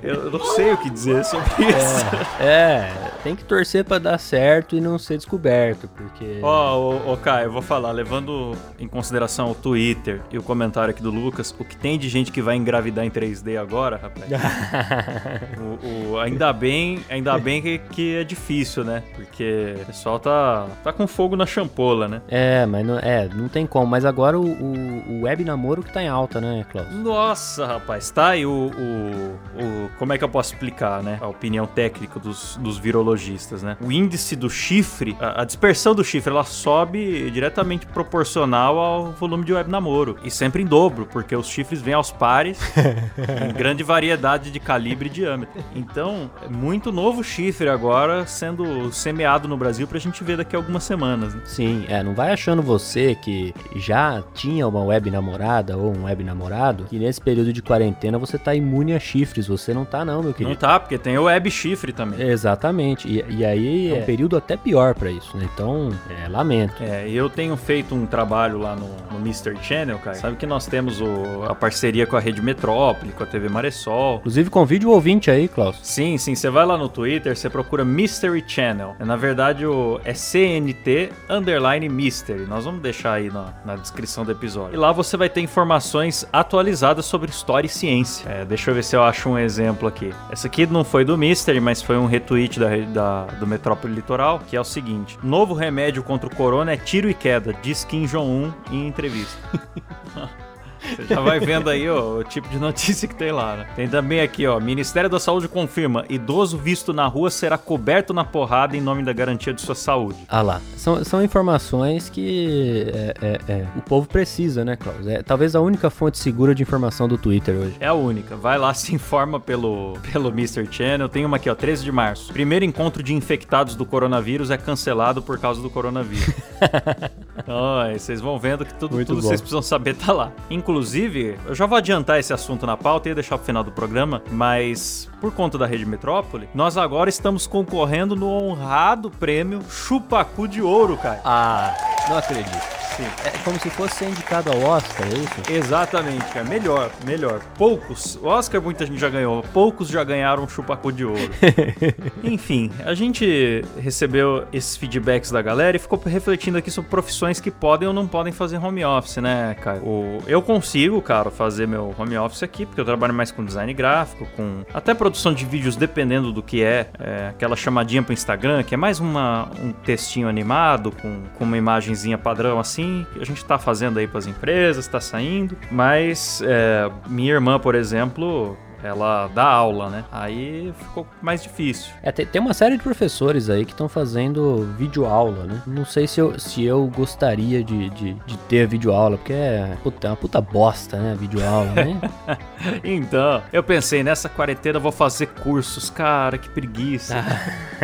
Eu 0.02 0.30
não 0.30 0.44
sei 0.54 0.72
o 0.72 0.76
que 0.76 0.90
dizer 0.90 1.24
sobre 1.24 1.48
isso. 1.64 2.06
É, 2.40 2.90
tem 3.28 3.36
que 3.36 3.44
torcer 3.44 3.84
pra 3.84 3.98
dar 3.98 4.16
certo 4.18 4.74
e 4.74 4.80
não 4.80 4.98
ser 4.98 5.16
descoberto, 5.18 5.86
porque. 5.88 6.38
Ó, 6.42 6.78
ô, 6.78 7.12
ô, 7.12 7.16
Caio, 7.18 7.46
eu 7.48 7.52
vou 7.52 7.60
falar, 7.60 7.90
levando 7.92 8.56
em 8.78 8.88
consideração 8.88 9.50
o 9.50 9.54
Twitter 9.54 10.22
e 10.30 10.38
o 10.38 10.42
comentário 10.42 10.90
aqui 10.90 11.02
do 11.02 11.10
Lucas, 11.10 11.54
o 11.58 11.64
que 11.64 11.76
tem 11.76 11.98
de 11.98 12.08
gente 12.08 12.32
que 12.32 12.40
vai 12.40 12.56
engravidar 12.56 13.04
em 13.04 13.10
3D 13.10 13.60
agora, 13.60 13.96
rapaz? 14.02 14.24
o, 15.82 16.12
o- 16.14 16.18
ainda 16.18 16.52
bem, 16.54 17.00
ainda 17.10 17.36
bem 17.38 17.60
que, 17.60 17.78
que 17.78 18.16
é 18.16 18.24
difícil, 18.24 18.82
né? 18.84 19.02
Porque 19.14 19.74
o 19.82 19.84
pessoal 19.84 20.18
tá, 20.18 20.66
tá 20.82 20.92
com 20.92 21.06
fogo 21.06 21.36
na 21.36 21.44
champola, 21.44 22.08
né? 22.08 22.22
É, 22.28 22.64
mas 22.64 22.86
não, 22.86 22.98
é, 22.98 23.28
não 23.34 23.48
tem 23.48 23.66
como. 23.66 23.86
Mas 23.86 24.04
agora 24.06 24.38
o, 24.38 24.44
o, 24.46 25.02
o 25.18 25.22
web 25.24 25.44
namoro 25.44 25.82
que 25.82 25.92
tá 25.92 26.02
em 26.02 26.08
alta, 26.08 26.40
né, 26.40 26.64
Klaus? 26.70 26.88
Nossa, 26.94 27.66
rapaz, 27.66 28.10
tá 28.10 28.28
aí 28.28 28.46
o, 28.46 28.50
o, 28.50 29.62
o- 29.62 29.90
Como 29.98 30.12
é 30.14 30.18
que 30.18 30.24
eu 30.24 30.28
posso 30.28 30.54
explicar, 30.54 31.02
né? 31.02 31.18
A 31.20 31.28
opinião 31.28 31.66
técnica 31.66 32.18
dos, 32.18 32.56
dos 32.56 32.78
virologistas, 32.78 33.17
né? 33.62 33.76
O 33.80 33.90
índice 33.90 34.34
do 34.36 34.48
chifre, 34.50 35.16
a, 35.20 35.42
a 35.42 35.44
dispersão 35.44 35.94
do 35.94 36.04
chifre, 36.04 36.30
ela 36.32 36.44
sobe 36.44 37.30
diretamente 37.30 37.86
proporcional 37.86 38.78
ao 38.78 39.12
volume 39.12 39.44
de 39.44 39.52
web 39.52 39.70
namoro. 39.70 40.16
E 40.24 40.30
sempre 40.30 40.62
em 40.62 40.66
dobro, 40.66 41.06
porque 41.10 41.34
os 41.34 41.46
chifres 41.48 41.80
vêm 41.80 41.94
aos 41.94 42.10
pares 42.10 42.58
em 43.48 43.52
grande 43.54 43.82
variedade 43.82 44.50
de 44.50 44.60
calibre 44.60 45.08
e 45.08 45.12
diâmetro. 45.12 45.62
Então, 45.74 46.30
é 46.44 46.48
muito 46.48 46.90
novo 46.92 47.22
chifre 47.22 47.68
agora 47.68 48.26
sendo 48.26 48.90
semeado 48.92 49.46
no 49.46 49.56
Brasil 49.56 49.86
pra 49.86 49.98
gente 49.98 50.22
ver 50.24 50.36
daqui 50.36 50.56
a 50.56 50.58
algumas 50.58 50.84
semanas, 50.84 51.34
né? 51.34 51.42
Sim, 51.44 51.84
é, 51.88 52.02
não 52.02 52.14
vai 52.14 52.32
achando 52.32 52.62
você 52.62 53.14
que 53.14 53.54
já 53.76 54.22
tinha 54.34 54.66
uma 54.66 54.82
web 54.82 55.10
namorada 55.10 55.76
ou 55.76 55.96
um 55.96 56.04
web 56.04 56.24
namorado, 56.24 56.84
que 56.84 56.98
nesse 56.98 57.20
período 57.20 57.52
de 57.52 57.62
quarentena 57.62 58.18
você 58.18 58.36
tá 58.38 58.54
imune 58.54 58.94
a 58.94 59.00
chifres. 59.00 59.46
Você 59.46 59.72
não 59.72 59.84
tá, 59.84 60.04
não, 60.04 60.20
meu 60.20 60.24
Não 60.30 60.32
querido. 60.32 60.56
tá, 60.56 60.80
porque 60.80 60.98
tem 60.98 61.16
o 61.18 61.24
web 61.24 61.50
chifre 61.50 61.92
também. 61.92 62.20
Exatamente. 62.20 62.97
E, 63.06 63.24
e 63.28 63.44
aí 63.44 63.90
é 63.92 63.94
um 63.94 64.04
período 64.04 64.36
até 64.36 64.56
pior 64.56 64.94
pra 64.94 65.10
isso, 65.10 65.36
né? 65.36 65.48
Então, 65.54 65.90
é, 66.24 66.28
lamento. 66.28 66.82
É, 66.82 67.08
eu 67.08 67.28
tenho 67.28 67.56
feito 67.56 67.94
um 67.94 68.06
trabalho 68.06 68.58
lá 68.58 68.74
no, 68.74 68.88
no 69.12 69.18
Mystery 69.20 69.58
Channel, 69.62 69.98
cara. 69.98 70.16
Sabe 70.16 70.36
que 70.36 70.46
nós 70.46 70.66
temos 70.66 71.00
o- 71.00 71.44
a 71.48 71.54
parceria 71.54 72.06
com 72.06 72.16
a 72.16 72.20
Rede 72.20 72.40
Metrópole, 72.42 73.12
com 73.12 73.22
a 73.22 73.26
TV 73.26 73.48
Maressol. 73.48 74.16
Inclusive, 74.20 74.48
convide 74.50 74.86
o 74.86 74.90
ouvinte 74.90 75.30
aí, 75.30 75.46
Klaus. 75.48 75.78
Sim, 75.82 76.16
sim, 76.18 76.34
você 76.34 76.48
vai 76.50 76.64
lá 76.64 76.76
no 76.78 76.88
Twitter, 76.88 77.36
você 77.36 77.50
procura 77.50 77.84
Mystery 77.84 78.42
Channel. 78.46 78.94
Na 78.98 79.16
verdade, 79.16 79.66
o, 79.66 80.00
é 80.04 80.14
CNT 80.14 81.10
underline 81.28 81.88
Mystery. 81.88 82.46
Nós 82.46 82.64
vamos 82.64 82.80
deixar 82.80 83.14
aí 83.14 83.30
na, 83.30 83.52
na 83.64 83.76
descrição 83.76 84.24
do 84.24 84.32
episódio. 84.32 84.74
E 84.74 84.76
lá 84.76 84.92
você 84.92 85.16
vai 85.16 85.28
ter 85.28 85.40
informações 85.40 86.26
atualizadas 86.32 87.04
sobre 87.04 87.30
história 87.30 87.66
e 87.66 87.70
ciência. 87.70 88.28
É, 88.28 88.44
deixa 88.44 88.70
eu 88.70 88.74
ver 88.74 88.84
se 88.84 88.96
eu 88.96 89.02
acho 89.02 89.28
um 89.28 89.38
exemplo 89.38 89.86
aqui. 89.88 90.12
Essa 90.30 90.46
aqui 90.46 90.66
não 90.66 90.84
foi 90.84 91.04
do 91.04 91.16
Mystery, 91.16 91.60
mas 91.60 91.82
foi 91.82 91.96
um 91.98 92.06
retweet 92.06 92.58
da, 92.58 92.76
da- 92.88 93.24
do 93.38 93.46
Metrópole 93.46 93.94
Litoral, 93.94 94.40
que 94.40 94.56
é 94.56 94.60
o 94.60 94.64
seguinte. 94.64 95.18
Novo 95.22 95.54
remédio 95.54 96.02
contra 96.02 96.28
o 96.28 96.34
corona 96.34 96.72
é 96.72 96.76
tiro 96.76 97.08
e 97.08 97.14
queda, 97.14 97.52
diz 97.62 97.84
Kim 97.84 98.06
Jong-un 98.06 98.52
em 98.70 98.86
entrevista. 98.88 99.38
Você 100.96 101.04
já 101.06 101.20
vai 101.20 101.40
vendo 101.40 101.68
aí 101.70 101.88
ó, 101.88 102.18
o 102.18 102.24
tipo 102.24 102.48
de 102.48 102.58
notícia 102.58 103.08
que 103.08 103.14
tem 103.14 103.32
lá, 103.32 103.56
né? 103.56 103.66
Tem 103.76 103.88
também 103.88 104.20
aqui, 104.20 104.46
ó. 104.46 104.58
Ministério 104.60 105.08
da 105.08 105.20
Saúde 105.20 105.48
confirma: 105.48 106.04
idoso 106.08 106.56
visto 106.56 106.92
na 106.92 107.06
rua 107.06 107.30
será 107.30 107.58
coberto 107.58 108.12
na 108.12 108.24
porrada 108.24 108.76
em 108.76 108.80
nome 108.80 109.02
da 109.02 109.12
garantia 109.12 109.52
de 109.52 109.60
sua 109.60 109.74
saúde. 109.74 110.18
Ah 110.28 110.42
lá, 110.42 110.60
são, 110.76 111.04
são 111.04 111.22
informações 111.22 112.08
que 112.08 112.86
é, 112.94 113.14
é, 113.20 113.52
é, 113.52 113.66
o 113.76 113.82
povo 113.82 114.08
precisa, 114.08 114.64
né, 114.64 114.76
Klaus? 114.76 115.06
É 115.06 115.22
talvez 115.22 115.54
a 115.54 115.60
única 115.60 115.90
fonte 115.90 116.18
segura 116.18 116.54
de 116.54 116.62
informação 116.62 117.08
do 117.08 117.18
Twitter 117.18 117.56
hoje. 117.56 117.76
É 117.80 117.86
a 117.86 117.94
única. 117.94 118.36
Vai 118.36 118.58
lá, 118.58 118.72
se 118.74 118.94
informa 118.94 119.38
pelo, 119.38 119.98
pelo 120.12 120.28
Mr. 120.30 120.66
Channel. 120.70 121.08
Tem 121.08 121.24
uma 121.24 121.36
aqui, 121.36 121.50
ó, 121.50 121.54
13 121.54 121.84
de 121.84 121.92
março. 121.92 122.32
Primeiro 122.32 122.64
encontro 122.64 123.02
de 123.02 123.14
infectados 123.14 123.74
do 123.74 123.84
coronavírus 123.84 124.50
é 124.50 124.56
cancelado 124.56 125.22
por 125.22 125.38
causa 125.38 125.60
do 125.60 125.70
coronavírus. 125.70 126.34
Então, 127.38 127.78
aí 127.78 127.98
vocês 127.98 128.20
vão 128.20 128.38
vendo 128.38 128.64
que 128.64 128.74
tudo, 128.74 128.96
Muito 128.96 129.06
tudo 129.08 129.22
bom. 129.22 129.28
vocês 129.28 129.40
precisam 129.40 129.62
saber 129.62 129.94
tá 129.94 130.12
lá. 130.12 130.32
Inclusive, 130.50 131.38
eu 131.46 131.54
já 131.54 131.66
vou 131.66 131.78
adiantar 131.78 132.18
esse 132.18 132.32
assunto 132.32 132.66
na 132.66 132.76
pauta 132.76 133.08
e 133.08 133.14
deixar 133.14 133.36
pro 133.38 133.46
final 133.46 133.62
do 133.64 133.70
programa, 133.70 134.22
mas 134.30 135.08
por 135.20 135.32
conta 135.32 135.56
da 135.56 135.66
Rede 135.66 135.86
Metrópole, 135.86 136.48
nós 136.54 136.76
agora 136.76 137.08
estamos 137.08 137.46
concorrendo 137.46 138.16
no 138.16 138.28
honrado 138.28 139.10
prêmio 139.10 139.62
Chupacu 139.70 140.48
de 140.48 140.60
Ouro, 140.60 140.96
cara. 140.96 141.20
Ah, 141.24 141.74
não 142.08 142.18
acredito. 142.18 142.77
Sim. 142.98 143.04
É 143.24 143.30
como 143.44 143.60
se 143.60 143.70
fosse 143.70 143.94
ser 143.94 144.08
indicado 144.08 144.50
ao 144.50 144.60
Oscar, 144.60 145.06
é 145.06 145.14
isso? 145.14 145.52
Exatamente, 145.52 146.24
cara. 146.32 146.44
Melhor, 146.44 146.90
melhor. 147.06 147.40
Poucos. 147.56 148.16
O 148.16 148.26
Oscar 148.26 148.60
muita 148.60 148.84
gente 148.84 148.98
já 148.98 149.08
ganhou. 149.08 149.40
Poucos 149.52 149.86
já 149.88 150.02
ganharam 150.02 150.42
um 150.42 150.48
chupacu 150.48 150.90
de 150.90 151.04
ouro. 151.04 151.30
Enfim, 152.24 152.72
a 152.84 152.94
gente 152.94 153.64
recebeu 153.78 154.48
esses 154.52 154.76
feedbacks 154.76 155.30
da 155.30 155.40
galera 155.40 155.76
e 155.76 155.80
ficou 155.80 155.96
refletindo 156.04 156.58
aqui 156.58 156.72
sobre 156.72 156.90
profissões 156.90 157.38
que 157.38 157.52
podem 157.52 157.86
ou 157.86 157.94
não 157.94 158.08
podem 158.08 158.32
fazer 158.32 158.58
home 158.58 158.84
office, 158.84 159.18
né, 159.18 159.54
cara? 159.62 159.78
O, 159.78 160.18
eu 160.26 160.42
consigo, 160.42 161.00
cara, 161.00 161.30
fazer 161.30 161.68
meu 161.68 161.94
home 161.96 162.18
office 162.18 162.42
aqui, 162.42 162.66
porque 162.66 162.80
eu 162.80 162.84
trabalho 162.84 163.14
mais 163.14 163.30
com 163.30 163.44
design 163.44 163.72
gráfico, 163.74 164.26
com 164.34 164.64
até 164.74 164.92
produção 164.92 165.32
de 165.32 165.44
vídeos, 165.44 165.76
dependendo 165.76 166.32
do 166.32 166.42
que 166.42 166.64
é. 166.64 166.88
é 166.98 167.28
aquela 167.28 167.54
chamadinha 167.54 168.02
pro 168.02 168.12
Instagram, 168.12 168.64
que 168.64 168.74
é 168.74 168.76
mais 168.76 168.98
uma, 168.98 169.48
um 169.62 169.70
textinho 169.70 170.28
animado, 170.28 170.90
com, 170.90 171.22
com 171.38 171.44
uma 171.44 171.56
imagenzinha 171.56 172.18
padrão 172.18 172.58
assim, 172.58 172.87
que 173.12 173.20
a 173.20 173.24
gente 173.24 173.44
tá 173.44 173.58
fazendo 173.58 173.98
aí 173.98 174.06
pras 174.06 174.26
empresas, 174.26 174.86
tá 174.86 175.00
saindo. 175.00 175.56
Mas 175.70 176.42
é, 176.44 176.90
minha 177.06 177.32
irmã, 177.32 177.58
por 177.58 177.74
exemplo, 177.74 178.56
ela 178.82 179.28
dá 179.34 179.44
aula, 179.44 179.88
né? 179.90 180.04
Aí 180.10 180.72
ficou 180.78 181.06
mais 181.20 181.42
difícil. 181.42 181.92
É, 182.02 182.12
tem, 182.12 182.26
tem 182.26 182.40
uma 182.40 182.54
série 182.54 182.76
de 182.76 182.82
professores 182.82 183.50
aí 183.50 183.64
que 183.64 183.72
estão 183.72 183.88
fazendo 183.88 184.72
videoaula, 184.76 185.44
né? 185.44 185.62
Não 185.66 185.84
sei 185.84 186.06
se 186.06 186.20
eu, 186.20 186.38
se 186.38 186.64
eu 186.64 186.86
gostaria 186.86 187.62
de, 187.62 187.90
de, 187.90 188.14
de 188.14 188.38
ter 188.48 188.66
videoaula, 188.66 189.16
porque 189.16 189.32
é, 189.32 189.76
puta, 189.82 190.06
é 190.06 190.10
uma 190.10 190.16
puta 190.16 190.40
bosta, 190.40 190.98
né? 190.98 191.16
Videoaula, 191.18 191.72
né? 191.72 192.00
Então, 192.82 193.42
eu 193.52 193.62
pensei, 193.62 194.02
nessa 194.02 194.28
quarentena 194.28 194.78
eu 194.78 194.82
vou 194.82 194.92
fazer 194.92 195.26
cursos. 195.26 195.90
Cara, 195.90 196.36
que 196.38 196.48
preguiça. 196.48 197.24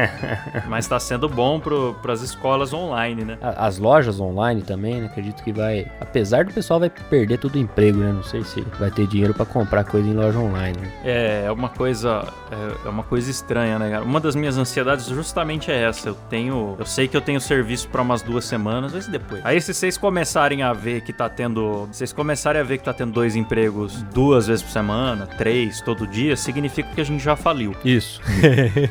Mas 0.69 0.87
tá 0.87 0.99
sendo 0.99 1.29
bom 1.29 1.61
pro, 1.61 1.95
pras 2.03 2.23
escolas 2.23 2.73
online, 2.73 3.25
né? 3.25 3.39
As 3.41 3.79
lojas 3.79 4.21
online 4.21 4.63
também, 4.63 5.01
né? 5.01 5.07
Acredito 5.07 5.43
que 5.43 5.53
vai. 5.53 5.91
Apesar 6.01 6.45
do 6.45 6.53
pessoal 6.53 6.81
vai 6.81 6.91
perder 6.91 7.39
todo 7.39 7.55
o 7.55 7.59
emprego, 7.59 7.99
né? 7.99 8.13
Não 8.13 8.23
sei 8.23 8.43
se 8.45 8.61
vai 8.79 8.91
ter 8.91 9.07
dinheiro 9.07 9.35
pra 9.35 9.47
comprar 9.47 9.85
coisa 9.85 10.09
em 10.09 10.15
loja 10.15 10.39
online. 10.39 10.79
Né? 10.85 10.93
É, 11.05 11.45
é 11.47 11.53
uma 11.53 11.69
coisa. 11.69 12.27
É, 12.51 12.87
é 12.87 12.89
uma 12.89 13.03
coisa 13.03 13.31
estranha, 13.31 13.79
né, 13.79 13.91
cara? 13.91 14.05
Uma 14.05 14.21
das 14.21 14.35
minhas 14.35 14.57
ansiedades 14.57 15.07
justamente 15.07 15.71
é 15.71 15.83
essa. 15.83 16.09
Eu 16.09 16.15
tenho. 16.15 16.77
Eu 16.79 16.87
sei 16.87 17.09
que 17.09 17.17
eu 17.17 17.21
tenho 17.21 17.41
serviço 17.41 17.89
pra 17.89 18.03
umas 18.03 18.23
duas 18.23 18.45
semanas, 18.45 18.93
mas 18.93 19.07
depois? 19.07 19.45
Aí 19.45 19.61
se 19.61 19.73
vocês 19.73 19.99
começarem 19.99 20.63
a 20.63 20.73
ver 20.73 21.01
que 21.03 21.13
tá 21.13 21.29
tendo. 21.29 21.89
Se 21.93 21.99
vocês 21.99 22.13
começarem 22.13 22.61
a 22.61 22.65
ver 22.65 22.79
que 22.79 22.85
tá 22.85 22.93
tendo 22.93 23.13
dois 23.13 23.37
empregos 23.37 24.03
duas 24.15 24.47
vezes 24.47 24.63
por 24.63 24.71
semana, 24.71 25.27
três, 25.27 25.81
todo 25.81 26.07
dia, 26.07 26.37
significa 26.37 26.89
que 26.95 27.01
a 27.01 27.05
gente 27.05 27.23
já 27.23 27.37
faliu. 27.37 27.75
Isso. 27.85 28.21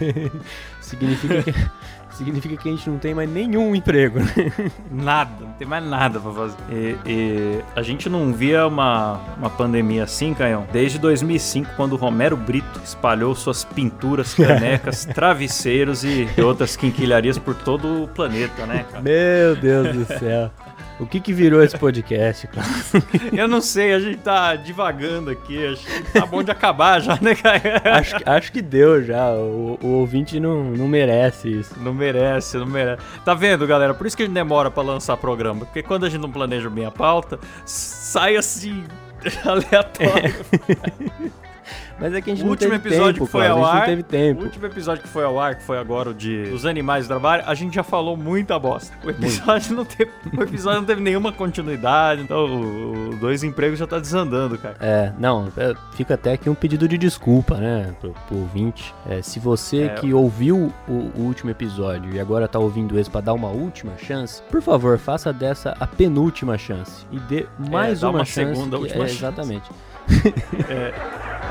significa, 0.81 1.43
que, 1.43 1.53
significa 2.15 2.55
que 2.57 2.69
a 2.69 2.71
gente 2.71 2.89
não 2.89 2.97
tem 2.97 3.13
mais 3.13 3.29
nenhum 3.29 3.75
emprego, 3.75 4.19
né? 4.19 4.33
Nada, 4.91 5.31
não 5.41 5.53
tem 5.53 5.67
mais 5.67 5.85
nada 5.85 6.19
pra 6.19 6.31
fazer. 6.31 6.55
E, 6.69 6.97
e 7.05 7.61
a 7.75 7.81
gente 7.81 8.09
não 8.09 8.33
via 8.33 8.67
uma, 8.67 9.19
uma 9.37 9.49
pandemia 9.49 10.03
assim, 10.03 10.33
Canhão, 10.33 10.65
desde 10.71 10.99
2005, 10.99 11.71
quando 11.75 11.93
o 11.93 11.95
Romero 11.95 12.35
Brito 12.35 12.81
espalhou 12.83 13.35
suas 13.35 13.63
pinturas, 13.63 14.33
canecas, 14.35 15.05
travesseiros 15.05 16.03
e 16.03 16.27
outras 16.41 16.75
quinquilharias 16.75 17.37
por 17.37 17.55
todo 17.55 18.03
o 18.03 18.07
planeta, 18.07 18.65
né, 18.65 18.85
cara? 18.89 19.03
Meu 19.03 19.55
Deus 19.55 19.95
do 19.95 20.05
céu. 20.19 20.51
O 20.99 21.05
que 21.07 21.19
que 21.19 21.33
virou 21.33 21.61
esse 21.63 21.77
podcast, 21.77 22.47
Klaus? 22.47 22.93
Eu 23.33 23.47
não 23.47 23.59
sei, 23.61 23.93
a 23.93 23.99
gente 23.99 24.17
tá 24.19 24.55
divagando 24.55 25.31
aqui, 25.31 25.65
acho 25.65 25.83
que 25.85 26.11
tá 26.13 26.25
bom 26.25 26.43
de 26.43 26.51
acabar 26.51 27.01
já, 27.01 27.17
né, 27.19 27.33
cara? 27.35 27.81
acho, 27.97 28.15
que- 28.17 28.29
acho 28.29 28.51
que 28.51 28.61
deu 28.61 29.03
já. 29.03 29.31
O, 29.31 29.77
o 29.81 29.87
ouvinte 29.99 30.39
não, 30.39 30.63
não 30.65 30.87
merece 30.87 31.49
isso. 31.49 31.73
Não 31.79 31.93
merece, 31.93 32.57
não 32.57 32.67
merece. 32.67 33.01
Tá 33.25 33.33
vendo, 33.33 33.65
galera? 33.67 33.93
Por 33.93 34.05
isso 34.07 34.15
que 34.15 34.23
a 34.23 34.25
gente 34.25 34.35
demora 34.35 34.69
pra 34.71 34.83
lançar 34.83 35.17
programa. 35.17 35.65
Porque 35.65 35.81
quando 35.83 36.05
a 36.05 36.09
gente 36.09 36.21
não 36.21 36.31
planeja 36.31 36.69
bem 36.69 36.85
a 36.85 36.91
pauta, 36.91 37.39
sai 37.65 38.35
assim, 38.37 38.83
aleatório. 39.43 40.33
Mas 42.03 42.13
é 42.13 42.21
que 42.21 42.31
a 42.31 42.35
gente 42.35 42.43
O 42.43 42.47
não 42.47 42.51
último 42.51 42.71
teve 42.71 42.89
episódio 42.89 43.13
tempo, 43.13 43.25
que 43.25 43.31
foi 43.31 43.45
Cláudio, 43.45 43.63
ao 43.65 43.71
ar. 43.71 43.89
O 44.35 44.43
último 44.43 44.65
episódio 44.65 45.03
que 45.03 45.07
foi 45.07 45.23
ao 45.23 45.39
ar, 45.39 45.55
que 45.55 45.63
foi 45.63 45.77
agora 45.77 46.09
o 46.09 46.13
de 46.13 46.51
Os 46.53 46.65
Animais 46.65 47.05
do 47.05 47.07
Trabalho, 47.07 47.43
a 47.47 47.55
gente 47.55 47.75
já 47.75 47.81
falou 47.81 48.17
muita 48.17 48.59
bosta. 48.59 48.93
O 49.05 49.09
episódio, 49.09 49.73
não 49.73 49.85
teve, 49.85 50.11
o 50.37 50.43
episódio 50.43 50.81
não 50.81 50.85
teve 50.85 51.01
nenhuma 51.01 51.31
continuidade, 51.31 52.21
então 52.21 52.45
o, 52.45 53.11
o 53.11 53.15
Dois 53.15 53.41
Empregos 53.41 53.79
já 53.79 53.87
tá 53.87 53.99
desandando, 53.99 54.57
cara. 54.57 54.75
É, 54.81 55.13
não, 55.17 55.47
é, 55.55 55.73
fica 55.93 56.15
até 56.15 56.33
aqui 56.33 56.49
um 56.49 56.53
pedido 56.53 56.89
de 56.89 56.97
desculpa, 56.97 57.55
né, 57.55 57.95
pro, 58.01 58.11
pro 58.27 58.37
ouvinte. 58.37 58.93
É, 59.07 59.21
se 59.21 59.39
você 59.39 59.83
É. 59.83 59.89
que 59.93 60.13
ouviu 60.13 60.73
o, 60.85 60.91
o 60.91 61.21
último 61.21 61.51
episódio 61.51 62.13
e 62.13 62.19
agora 62.19 62.49
tá 62.49 62.59
ouvindo 62.59 62.99
esse 62.99 63.09
pra 63.09 63.21
dar 63.21 63.31
uma 63.31 63.47
última 63.47 63.97
chance, 63.97 64.41
por 64.51 64.61
favor, 64.61 64.97
faça 64.97 65.31
dessa 65.31 65.73
a 65.79 65.87
penúltima 65.87 66.57
chance 66.57 67.05
e 67.13 67.19
dê 67.21 67.45
mais 67.57 68.01
dá 68.01 68.09
uma, 68.09 68.19
uma 68.19 68.25
chance. 68.25 68.53
segunda, 68.53 68.77
última 68.77 69.05
é, 69.05 69.07
chance. 69.07 69.19
Exatamente. 69.19 69.71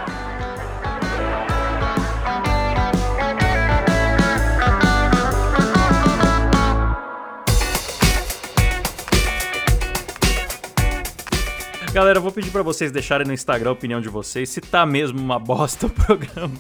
Galera, 11.93 12.19
eu 12.19 12.23
vou 12.23 12.33
pedir 12.33 12.51
pra 12.51 12.63
vocês 12.63 12.91
deixarem 12.91 13.27
no 13.27 13.35
Instagram 13.35 13.71
a 13.71 13.73
opinião 13.75 14.01
de 14.01 14.09
vocês, 14.09 14.49
se 14.49 14.61
tá 14.61 14.87
mesmo 14.87 15.19
uma 15.21 15.39
bosta 15.39 15.87
o 15.87 15.91
programa. 15.91 16.55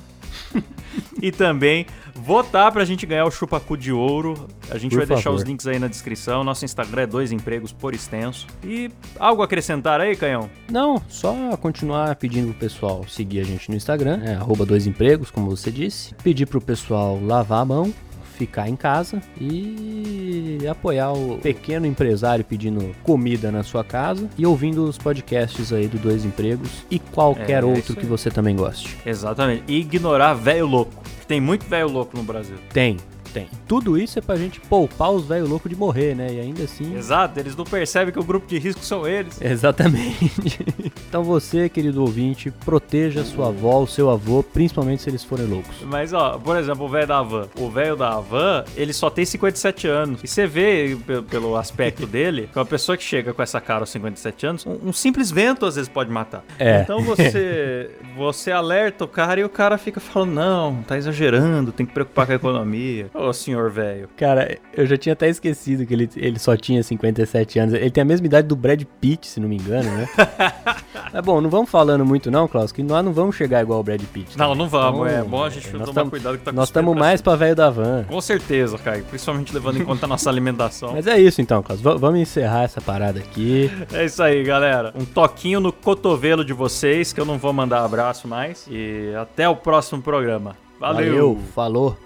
e 1.22 1.32
também 1.32 1.86
votar 2.14 2.70
pra 2.70 2.84
gente 2.84 3.06
ganhar 3.06 3.24
o 3.24 3.30
chupacu 3.30 3.74
de 3.76 3.90
ouro. 3.90 4.46
A 4.70 4.76
gente 4.76 4.90
Por 4.90 4.98
vai 4.98 5.06
deixar 5.06 5.24
favor. 5.24 5.36
os 5.36 5.42
links 5.42 5.66
aí 5.66 5.78
na 5.78 5.88
descrição. 5.88 6.44
Nosso 6.44 6.66
Instagram 6.66 7.02
é 7.02 7.06
dois 7.06 7.32
empregos 7.32 7.72
por 7.72 7.94
extenso. 7.94 8.46
E 8.62 8.90
algo 9.18 9.40
a 9.40 9.46
acrescentar 9.46 10.02
aí, 10.02 10.14
Canhão? 10.14 10.50
Não, 10.70 11.02
só 11.08 11.56
continuar 11.56 12.14
pedindo 12.16 12.48
pro 12.48 12.54
pessoal 12.60 13.02
seguir 13.08 13.40
a 13.40 13.44
gente 13.44 13.70
no 13.70 13.76
Instagram, 13.76 14.20
é 14.22 14.34
arroba 14.34 14.66
dois 14.66 14.86
empregos, 14.86 15.30
como 15.30 15.48
você 15.48 15.70
disse. 15.70 16.14
Pedir 16.22 16.44
pro 16.44 16.60
pessoal 16.60 17.18
lavar 17.22 17.62
a 17.62 17.64
mão, 17.64 17.94
ficar 18.32 18.68
em 18.68 18.76
casa 18.76 19.20
e 19.40 20.58
apoiar 20.68 21.12
o 21.12 21.38
pequeno 21.38 21.86
empresário 21.86 22.44
pedindo 22.44 22.94
comida 23.02 23.50
na 23.52 23.62
sua 23.62 23.84
casa 23.84 24.28
e 24.36 24.46
ouvindo 24.46 24.84
os 24.84 24.98
podcasts 24.98 25.72
aí 25.72 25.86
do 25.86 25.98
Dois 25.98 26.24
Empregos 26.24 26.84
e 26.90 26.98
qualquer 26.98 27.62
É, 27.62 27.66
outro 27.66 27.80
isso 27.80 27.96
que 27.96 28.06
você 28.06 28.30
também 28.30 28.56
goste. 28.56 28.96
Exatamente. 29.04 29.64
E 29.68 29.80
ignorar 29.80 30.34
velho 30.34 30.66
louco. 30.66 31.02
Tem 31.28 31.40
muito 31.40 31.64
velho 31.66 31.88
louco 31.88 32.16
no 32.16 32.22
Brasil. 32.22 32.56
Tem, 32.72 32.96
tem. 33.32 33.48
Tudo 33.66 33.98
isso 33.98 34.18
é 34.18 34.22
pra 34.22 34.36
gente 34.36 34.60
poupar 34.60 35.10
os 35.10 35.24
velhos 35.26 35.48
loucos 35.48 35.70
de 35.70 35.76
morrer, 35.76 36.14
né? 36.14 36.28
E 36.32 36.40
ainda 36.40 36.64
assim. 36.64 36.94
Exato, 36.96 37.38
eles 37.40 37.56
não 37.56 37.64
percebem 37.64 38.12
que 38.12 38.20
o 38.20 38.24
grupo 38.24 38.46
de 38.46 38.58
risco 38.58 38.84
são 38.84 39.06
eles. 39.06 39.40
Exatamente. 39.40 40.60
então 41.08 41.22
você, 41.24 41.68
querido 41.68 42.00
ouvinte, 42.02 42.50
proteja 42.64 43.24
sua 43.24 43.48
avó, 43.48 43.80
o 43.82 43.86
seu 43.86 44.10
avô, 44.10 44.42
principalmente 44.42 45.02
se 45.02 45.10
eles 45.10 45.24
forem 45.24 45.46
loucos. 45.46 45.74
Mas, 45.84 46.12
ó, 46.12 46.38
por 46.38 46.56
exemplo, 46.56 46.84
o 46.84 46.88
velho 46.88 47.06
da 47.06 47.18
Havan. 47.18 47.48
O 47.58 47.70
velho 47.70 47.96
da 47.96 48.08
Havan, 48.12 48.64
ele 48.76 48.92
só 48.92 49.08
tem 49.10 49.24
57 49.24 49.86
anos. 49.88 50.20
E 50.22 50.26
você 50.28 50.46
vê 50.46 50.96
pe- 51.06 51.22
pelo 51.22 51.56
aspecto 51.56 52.06
dele, 52.06 52.48
que 52.52 52.58
uma 52.58 52.64
pessoa 52.66 52.96
que 52.96 53.04
chega 53.04 53.32
com 53.32 53.42
essa 53.42 53.60
cara 53.60 53.80
aos 53.80 53.90
57 53.90 54.46
anos, 54.46 54.66
um, 54.66 54.78
um 54.88 54.92
simples 54.92 55.30
vento 55.30 55.64
às 55.66 55.76
vezes 55.76 55.88
pode 55.88 56.10
matar. 56.10 56.44
É. 56.58 56.82
Então 56.82 57.02
você, 57.02 57.90
você 58.16 58.50
alerta 58.50 59.04
o 59.04 59.08
cara 59.08 59.40
e 59.40 59.44
o 59.44 59.48
cara 59.48 59.78
fica 59.78 60.00
falando: 60.00 60.32
não, 60.32 60.82
tá 60.82 60.96
exagerando, 60.96 61.72
tem 61.72 61.86
que 61.86 61.92
preocupar 61.92 62.26
com 62.26 62.32
a 62.32 62.36
economia. 62.36 63.10
Ô, 63.28 63.32
senhor 63.32 63.70
velho. 63.70 64.08
Cara, 64.16 64.58
eu 64.74 64.86
já 64.86 64.96
tinha 64.96 65.12
até 65.12 65.28
esquecido 65.28 65.86
que 65.86 65.94
ele, 65.94 66.08
ele 66.16 66.38
só 66.38 66.56
tinha 66.56 66.82
57 66.82 67.58
anos. 67.58 67.74
Ele 67.74 67.90
tem 67.90 68.02
a 68.02 68.04
mesma 68.04 68.26
idade 68.26 68.48
do 68.48 68.56
Brad 68.56 68.82
Pitt, 69.00 69.26
se 69.26 69.38
não 69.40 69.48
me 69.48 69.56
engano, 69.56 69.90
né? 69.90 70.08
Mas 71.12 71.22
bom, 71.24 71.40
não 71.40 71.50
vamos 71.50 71.68
falando 71.70 72.04
muito 72.06 72.30
não, 72.30 72.48
Klaus, 72.48 72.72
que 72.72 72.82
nós 72.82 73.04
não 73.04 73.12
vamos 73.12 73.36
chegar 73.36 73.60
igual 73.62 73.80
o 73.80 73.82
Brad 73.82 74.00
Pitt. 74.02 74.38
Não, 74.38 74.50
tá? 74.50 74.54
não 74.54 74.68
vamos. 74.68 75.06
Então, 75.10 75.20
é 75.20 75.22
bom 75.22 75.44
a 75.44 75.50
gente 75.50 75.70
nós 75.72 75.82
tomar 75.82 75.94
tamo- 75.94 76.10
cuidado 76.10 76.38
que 76.38 76.44
tá 76.44 76.52
Nós 76.52 76.68
estamos 76.68 76.96
mais 76.96 77.20
pra 77.20 77.36
velho 77.36 77.54
da 77.54 77.68
van. 77.68 78.04
Com 78.04 78.20
certeza, 78.20 78.78
Caio. 78.78 79.04
Principalmente 79.04 79.52
levando 79.52 79.78
em 79.78 79.84
conta 79.84 80.06
a 80.06 80.08
nossa 80.08 80.30
alimentação. 80.30 80.92
Mas 80.92 81.06
é 81.06 81.18
isso 81.20 81.40
então, 81.42 81.62
Klaus. 81.62 81.80
V- 81.82 81.98
vamos 81.98 82.18
encerrar 82.20 82.62
essa 82.64 82.80
parada 82.80 83.18
aqui. 83.18 83.70
É 83.92 84.04
isso 84.06 84.22
aí, 84.22 84.42
galera. 84.42 84.92
Um 84.98 85.04
toquinho 85.04 85.60
no 85.60 85.72
cotovelo 85.72 86.44
de 86.44 86.52
vocês, 86.54 87.12
que 87.12 87.20
eu 87.20 87.24
não 87.26 87.36
vou 87.36 87.52
mandar 87.52 87.84
abraço 87.84 88.26
mais. 88.26 88.66
E 88.70 89.12
até 89.20 89.46
o 89.48 89.54
próximo 89.56 90.00
programa. 90.00 90.56
Valeu. 90.80 91.38
falou. 91.54 91.96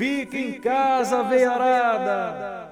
Fique 0.00 0.38
em 0.38 0.52
casa, 0.58 1.24
veiarada! 1.24 2.69